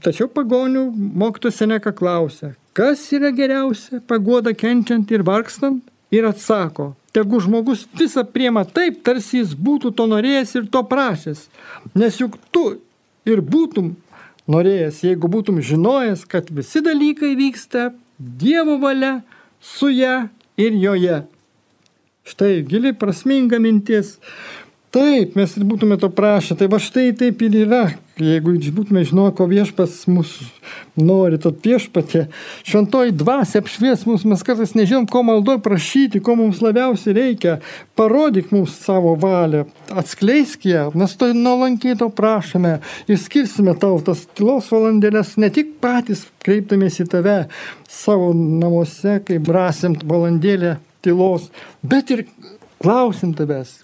Tačiau 0.04 0.28
pagonių 0.28 0.90
mokytos 0.92 1.56
Seneka 1.62 1.94
klausia, 1.96 2.52
kas 2.76 3.04
yra 3.16 3.32
geriausia 3.32 4.02
pagoda 4.04 4.52
kenčiant 4.52 5.12
ir 5.16 5.24
vargstant? 5.24 5.84
Ir 6.14 6.28
atsako, 6.28 6.94
tegu 7.16 7.40
žmogus 7.42 7.86
visą 7.98 8.24
priema 8.28 8.66
taip, 8.68 9.02
tarsi 9.08 9.40
jis 9.40 9.56
būtų 9.58 9.94
to 9.96 10.06
norėjęs 10.12 10.52
ir 10.60 10.68
to 10.72 10.84
prašęs. 10.86 11.48
Nes 11.96 12.20
juk 12.20 12.36
tu 12.54 12.66
ir 13.28 13.42
būtum 13.42 13.94
norėjęs, 14.52 15.02
jeigu 15.08 15.32
būtum 15.32 15.64
žinojęs, 15.64 16.28
kad 16.30 16.52
visi 16.52 16.84
dalykai 16.86 17.34
vyksta 17.40 17.90
Dievo 18.20 18.78
valia 18.80 19.18
su 19.60 19.90
ją 19.92 20.28
ir 20.62 20.76
joje. 20.80 21.24
Štai 22.26 22.64
gili 22.66 22.94
prasminga 22.96 23.60
mintis. 23.60 24.16
Taip, 24.96 25.34
mes 25.36 25.52
ir 25.60 25.66
būtume 25.68 25.98
to 26.00 26.08
prašę. 26.08 26.56
Tai 26.56 26.70
va 26.72 26.78
štai 26.80 27.10
taip 27.20 27.42
ir 27.44 27.56
yra. 27.66 27.84
Jeigu 28.16 28.54
būtume 28.72 29.02
žinoję, 29.04 29.34
ko 29.36 29.44
viešpas 29.52 30.06
mūsų 30.08 30.46
nori, 31.04 31.36
tad 31.44 31.58
viešpatė, 31.66 32.22
šventoji 32.64 33.12
dvasia 33.20 33.60
apšvies 33.60 34.06
mus, 34.08 34.24
mes 34.24 34.46
kartais 34.48 34.72
nežinom, 34.72 35.04
ko 35.12 35.20
maldoj 35.28 35.58
prašyti, 35.66 36.22
ko 36.24 36.38
mums 36.40 36.62
labiausiai 36.64 37.16
reikia. 37.18 37.58
Parodyk 38.00 38.54
mums 38.56 38.78
savo 38.86 39.18
valią, 39.20 39.66
atskleisk 39.92 40.64
ją, 40.70 40.86
mes 40.96 41.18
to 41.20 41.28
nuolankiai 41.36 41.98
to 42.00 42.08
prašome 42.16 42.78
ir 43.12 43.20
skirsime 43.20 43.74
tau 43.82 44.00
tas 44.00 44.24
tylos 44.32 44.72
valandėlės 44.72 45.34
ne 45.44 45.52
tik 45.52 45.76
patys 45.84 46.24
kreiptumės 46.46 47.02
į 47.04 47.08
tave 47.18 47.36
savo 47.92 48.32
namuose, 48.32 49.18
kaip 49.28 49.44
brasim 49.52 50.00
valandėlę 50.08 50.78
tylos, 51.04 51.52
bet 51.84 52.16
ir 52.16 52.24
klausim 52.80 53.36
tavęs. 53.36 53.82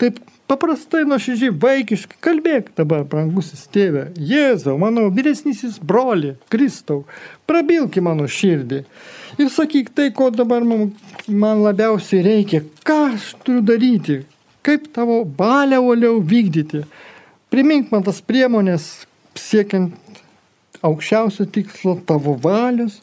Taip 0.00 0.18
paprastai, 0.50 1.04
nuoširdžiai, 1.08 1.54
vaikiškai, 1.62 2.18
kalbėk 2.24 2.72
dabar, 2.78 3.04
brangusis 3.08 3.68
tėve, 3.70 4.08
Jėzau, 4.18 4.74
mano 4.82 5.06
vyresnysis 5.14 5.78
broli, 5.78 6.34
Kristau, 6.52 7.04
prabilk 7.48 8.00
į 8.00 8.04
mano 8.08 8.26
širdį 8.30 8.82
ir 9.40 9.50
sakyk 9.52 9.92
tai, 9.94 10.10
ko 10.14 10.30
dabar 10.34 10.66
man, 10.66 10.90
man 11.28 11.62
labiausiai 11.64 12.24
reikia, 12.26 12.64
ką 12.86 12.98
aš 13.14 13.32
turiu 13.44 13.62
daryti, 13.64 14.20
kaip 14.66 14.90
tavo 14.94 15.22
valią 15.38 15.80
uoliau 15.84 16.20
vykdyti. 16.20 16.84
Primink 17.50 17.90
man 17.94 18.04
tas 18.06 18.20
priemonės 18.22 19.06
siekiant 19.38 19.94
aukščiausio 20.86 21.46
tikslo 21.52 21.96
tavo 22.06 22.36
valios, 22.40 23.00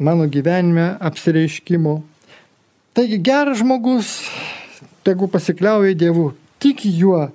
mano 0.00 0.26
gyvenime 0.30 0.94
apsireiškimo. 1.00 2.00
Taigi 2.94 3.18
geras 3.26 3.58
žmogus, 3.62 4.20
tegu 5.04 5.28
pasikliauja 5.30 5.94
Dievu, 5.98 6.32
tik 6.62 6.84
juo 6.88 7.28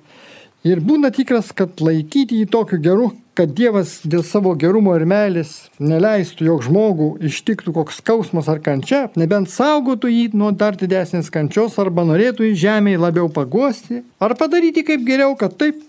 ir 0.67 0.81
būna 0.83 1.11
tikras, 1.15 1.53
kad 1.55 1.79
laikyti 1.83 2.41
jį 2.41 2.49
tokiu 2.51 2.79
geru, 2.83 3.09
kad 3.37 3.53
Dievas 3.55 3.99
dėl 4.03 4.25
savo 4.27 4.51
gerumo 4.59 4.91
ir 4.97 5.05
meilės 5.07 5.69
neleistų, 5.79 6.47
jog 6.49 6.65
žmogų 6.65 7.09
ištiktų 7.29 7.71
koks 7.77 8.01
skausmas 8.01 8.49
ar 8.51 8.59
kančia, 8.63 9.05
nebent 9.19 9.51
saugotų 9.53 10.11
jį 10.11 10.25
nuo 10.35 10.51
dar 10.51 10.75
didesnės 10.79 11.31
kančios 11.31 11.77
arba 11.79 12.03
norėtų 12.09 12.49
į 12.49 12.57
žemėje 12.65 12.99
labiau 12.99 13.29
paguosti, 13.31 14.01
ar 14.19 14.35
padaryti 14.39 14.83
kaip 14.87 15.05
geriau, 15.07 15.37
kad 15.39 15.55
taip 15.55 15.79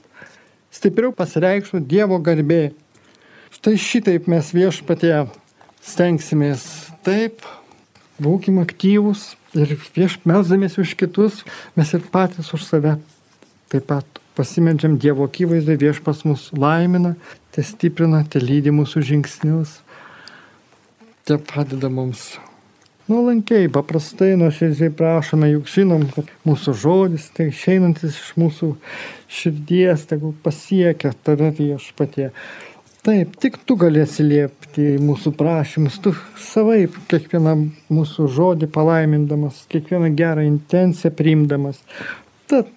stipriau 0.70 1.10
pasireikštų 1.16 1.82
Dievo 1.90 2.20
garbė. 2.22 2.70
Štai 3.50 3.74
šitaip 3.82 4.30
mes 4.30 4.52
viešpatie 4.54 5.24
stengsimės. 5.82 6.62
Taip, 7.02 7.42
būkim 8.22 8.60
aktyvus 8.62 9.32
ir 9.58 9.76
vieš 9.96 10.18
melzdamės 10.28 10.78
už 10.82 10.96
kitus, 10.98 11.44
mes 11.76 11.94
ir 11.96 12.04
patys 12.12 12.52
už 12.56 12.66
save 12.66 12.98
taip 13.70 13.86
pat 13.86 14.20
pasimedžiam 14.34 14.96
Dievo 14.98 15.26
akivaizdai, 15.28 15.78
viešpas 15.78 16.24
mus 16.26 16.48
laimina, 16.56 17.14
te 17.54 17.62
stiprina, 17.66 18.22
te 18.26 18.42
lydi 18.42 18.72
mūsų 18.74 19.02
žingsnius, 19.06 19.76
te 21.28 21.38
padeda 21.50 21.90
mums. 21.92 22.32
Nuolankiai, 23.10 23.66
paprastai, 23.74 24.36
nuoširdžiai 24.38 24.92
prašome, 24.94 25.48
juk 25.50 25.70
žinom, 25.70 26.04
kad 26.14 26.28
mūsų 26.46 26.74
žodis, 26.78 27.26
tai 27.34 27.48
išeinantis 27.50 28.18
iš 28.18 28.32
mūsų 28.38 28.68
širdies, 29.38 30.06
tegul 30.10 30.34
pasiekia 30.44 31.10
tave 31.26 31.50
viešpatie. 31.58 32.30
Taip, 33.00 33.36
tik 33.40 33.54
tu 33.64 33.78
gali 33.80 34.02
atsiliepti 34.04 34.82
į 34.98 34.98
mūsų 35.00 35.30
prašymus, 35.38 35.94
tu 36.04 36.10
savaip 36.36 36.98
kiekvieną 37.08 37.54
mūsų 37.88 38.26
žodį 38.36 38.68
palaimindamas, 38.74 39.62
kiekvieną 39.72 40.10
gerą 40.18 40.44
intenciją 40.44 41.08
priimdamas. 41.16 41.80
Tad 42.52 42.68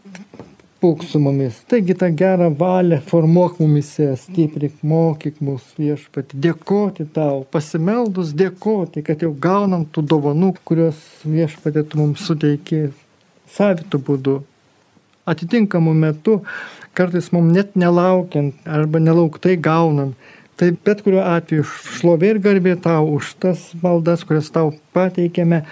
būk 0.80 1.04
su 1.08 1.20
mumis. 1.20 1.58
Taigi 1.68 1.96
tą 2.00 2.08
gerą 2.16 2.48
valią 2.60 3.02
formuok 3.10 3.60
mumise, 3.60 4.14
stiprik, 4.20 4.78
mokyk 4.94 5.44
mus 5.44 5.66
viešpati, 5.80 6.40
dėkoti 6.46 7.10
tau, 7.16 7.44
pasimeldus 7.52 8.32
dėkoti, 8.40 9.04
kad 9.04 9.28
jau 9.28 9.34
gaunam 9.48 9.84
tų 9.84 10.06
dovanų, 10.14 10.54
kurios 10.64 11.04
viešpati 11.28 11.84
tu 11.84 12.00
mums 12.00 12.24
suteikė 12.30 12.86
savitų 13.58 14.04
būdų. 14.08 14.40
Atitinkamų 15.28 15.92
metų, 15.96 16.42
kartais 16.98 17.32
mums 17.34 17.54
net 17.56 17.76
nelaukiant 17.80 18.56
arba 18.70 19.02
nelauktai 19.02 19.58
gaunam. 19.58 20.14
Tai 20.58 20.70
bet 20.86 21.02
kuriuo 21.02 21.24
atveju 21.26 21.66
šlovė 21.66 22.36
ir 22.36 22.40
garbė 22.44 22.78
tau 22.82 23.08
už 23.16 23.34
tas 23.42 23.72
maldas, 23.82 24.22
kurias 24.28 24.52
tau 24.54 24.72
pateikėme 24.94 25.64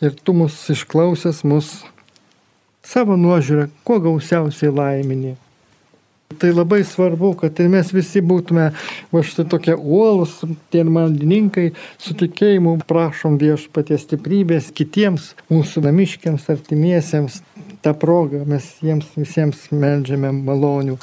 ir 0.00 0.14
tu 0.24 0.34
mus 0.36 0.56
išklausęs, 0.70 1.42
mus 1.44 1.80
savo 2.86 3.18
nuožiūrą 3.18 3.68
kuo 3.84 3.98
gausiausiai 4.02 4.72
laiminį. 4.74 5.36
Tai 6.38 6.52
labai 6.54 6.84
svarbu, 6.86 7.32
kad 7.40 7.58
ir 7.58 7.66
mes 7.72 7.88
visi 7.90 8.22
būtume 8.22 8.68
va 9.10 9.22
štai 9.26 9.44
tokie 9.50 9.74
uolus, 9.74 10.36
tie 10.70 10.84
maldininkai, 10.86 11.72
su 11.98 12.14
tikėjimu 12.14 12.76
prašom 12.88 13.34
viešpaties 13.40 14.06
stiprybės 14.06 14.70
kitiems 14.70 15.32
mūsų 15.50 15.82
namiškiams, 15.88 16.46
artimiesiems. 16.54 17.40
Ta 17.80 17.94
proga 17.96 18.44
mes 18.44 18.66
jiems 18.84 19.08
visiems 19.16 19.68
melžiame 19.72 20.32
malonių. 20.36 20.98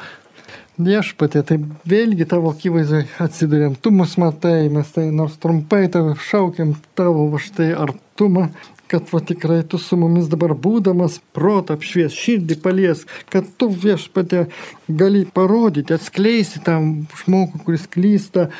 Viešpatė, 0.78 1.42
tai 1.42 1.56
vėlgi 1.90 2.28
tavo 2.30 2.52
akivaizdai 2.54 3.08
atsidurėm, 3.24 3.80
tu 3.82 3.90
mus 3.90 4.14
matai, 4.22 4.68
mes 4.70 4.92
tai 4.94 5.08
nors 5.10 5.40
trumpai 5.42 5.88
tave 5.90 6.14
šaukiam 6.22 6.76
tavo 6.94 7.24
va 7.32 7.40
štai 7.42 7.72
artumą, 7.74 8.52
kad 8.88 9.10
va 9.10 9.20
tikrai 9.26 9.64
tu 9.66 9.80
su 9.82 9.98
mumis 9.98 10.30
dabar 10.30 10.54
būdamas 10.54 11.18
protą 11.34 11.76
apšvies, 11.80 12.14
širdį 12.14 12.60
palies, 12.62 13.06
kad 13.34 13.48
tu 13.58 13.72
viešpatė 13.74 14.46
gali 14.88 15.26
parodyti, 15.26 15.98
atskleisti 15.98 16.62
tam 16.68 17.08
žmogų, 17.24 17.64
kuris 17.66 17.88
klysta, 17.90 18.52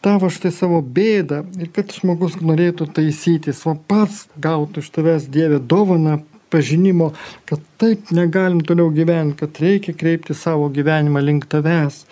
tavo 0.00 0.30
štai 0.32 0.54
savo 0.56 0.80
bėdą 0.80 1.42
ir 1.60 1.70
kad 1.76 1.92
žmogus 1.92 2.38
norėtų 2.40 2.88
taisytis, 2.96 3.60
o 3.68 3.76
pats 3.76 4.24
gautų 4.40 4.80
iš 4.80 4.90
tavęs 4.96 5.28
Dievę 5.28 5.60
dovaną 5.60 6.22
pažinimo, 6.50 7.12
kad 7.48 7.62
taip 7.80 8.10
negalim 8.14 8.60
toliau 8.66 8.90
gyventi, 8.94 9.40
kad 9.42 9.62
reikia 9.62 9.94
kreipti 9.98 10.34
savo 10.34 10.68
gyvenimą 10.72 11.22
link 11.24 11.48
tavęs. 11.50 12.04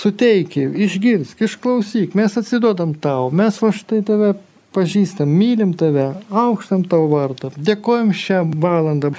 Suteiki, 0.00 0.62
išgirsk, 0.86 1.42
išklausyk, 1.44 2.14
mes 2.16 2.36
atsiduodam 2.38 2.94
tau, 3.02 3.28
mes 3.34 3.58
va 3.60 3.72
štai 3.74 4.04
tave 4.06 4.34
pažįstam, 4.74 5.30
mylim 5.34 5.72
tave, 5.78 6.12
aukštam 6.30 6.84
tavo 6.90 7.08
vardą, 7.10 7.50
dėkojom 7.58 8.12
šią 8.14 8.44
valandą 8.62 9.10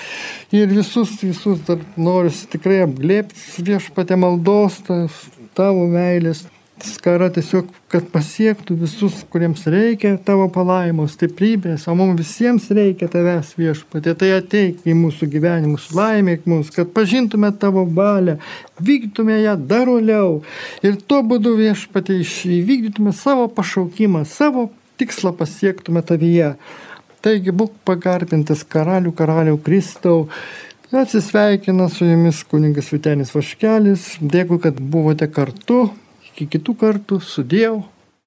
ir 0.55 0.71
visus, 0.71 1.17
visus 1.23 1.59
dar 1.67 1.81
noriu 1.99 2.31
tikrai 2.53 2.81
apglėpti 2.85 3.65
viešpatė 3.67 4.17
maldos, 4.19 4.79
tavo 5.57 5.87
meilės. 5.91 6.45
Skara 6.81 7.27
tiesiog, 7.33 7.67
kad 7.91 8.07
pasiektų 8.09 8.75
visus, 8.79 9.19
kuriems 9.29 9.67
reikia 9.69 10.15
tavo 10.25 10.47
palaimos, 10.53 11.13
stiprybės, 11.13 11.85
o 11.85 11.93
mums 11.97 12.17
visiems 12.17 12.65
reikia 12.73 13.09
tavęs 13.11 13.51
viešpatė. 13.59 14.15
Tai 14.17 14.31
ateik 14.39 14.81
į 14.89 14.95
mūsų 14.97 15.29
gyvenimus, 15.29 15.91
laimėk 15.97 16.47
mus, 16.49 16.71
kad 16.73 16.89
pažintume 16.95 17.51
tavo 17.61 17.85
valią, 17.85 18.39
vykdytume 18.81 19.37
ją 19.43 19.55
dar 19.69 19.91
uoliau 19.91 20.39
ir 20.81 20.97
tuo 21.05 21.21
būdu 21.27 21.53
viešpatė 21.59 22.17
įvykdytume 22.57 23.13
savo 23.13 23.45
pašaukimą, 23.53 24.25
savo 24.25 24.71
tikslą 25.01 25.35
pasiektume 25.37 26.01
tavyje. 26.05 26.55
Taigi 27.21 27.53
būk 27.53 27.77
pagarbintas 27.85 28.65
karalių, 28.65 29.13
karalių 29.13 29.59
Kristau. 29.61 30.25
Atsisveikina 30.91 31.85
su 31.93 32.07
jumis 32.09 32.41
kuningas 32.49 32.89
Vitenis 32.91 33.29
Vaškelis. 33.35 34.15
Dėkui, 34.19 34.57
kad 34.65 34.81
buvote 34.81 35.29
kartu. 35.31 35.85
Iki 36.31 36.47
kitų 36.55 36.75
kartų. 36.79 37.19
Sudėjau. 37.19 37.81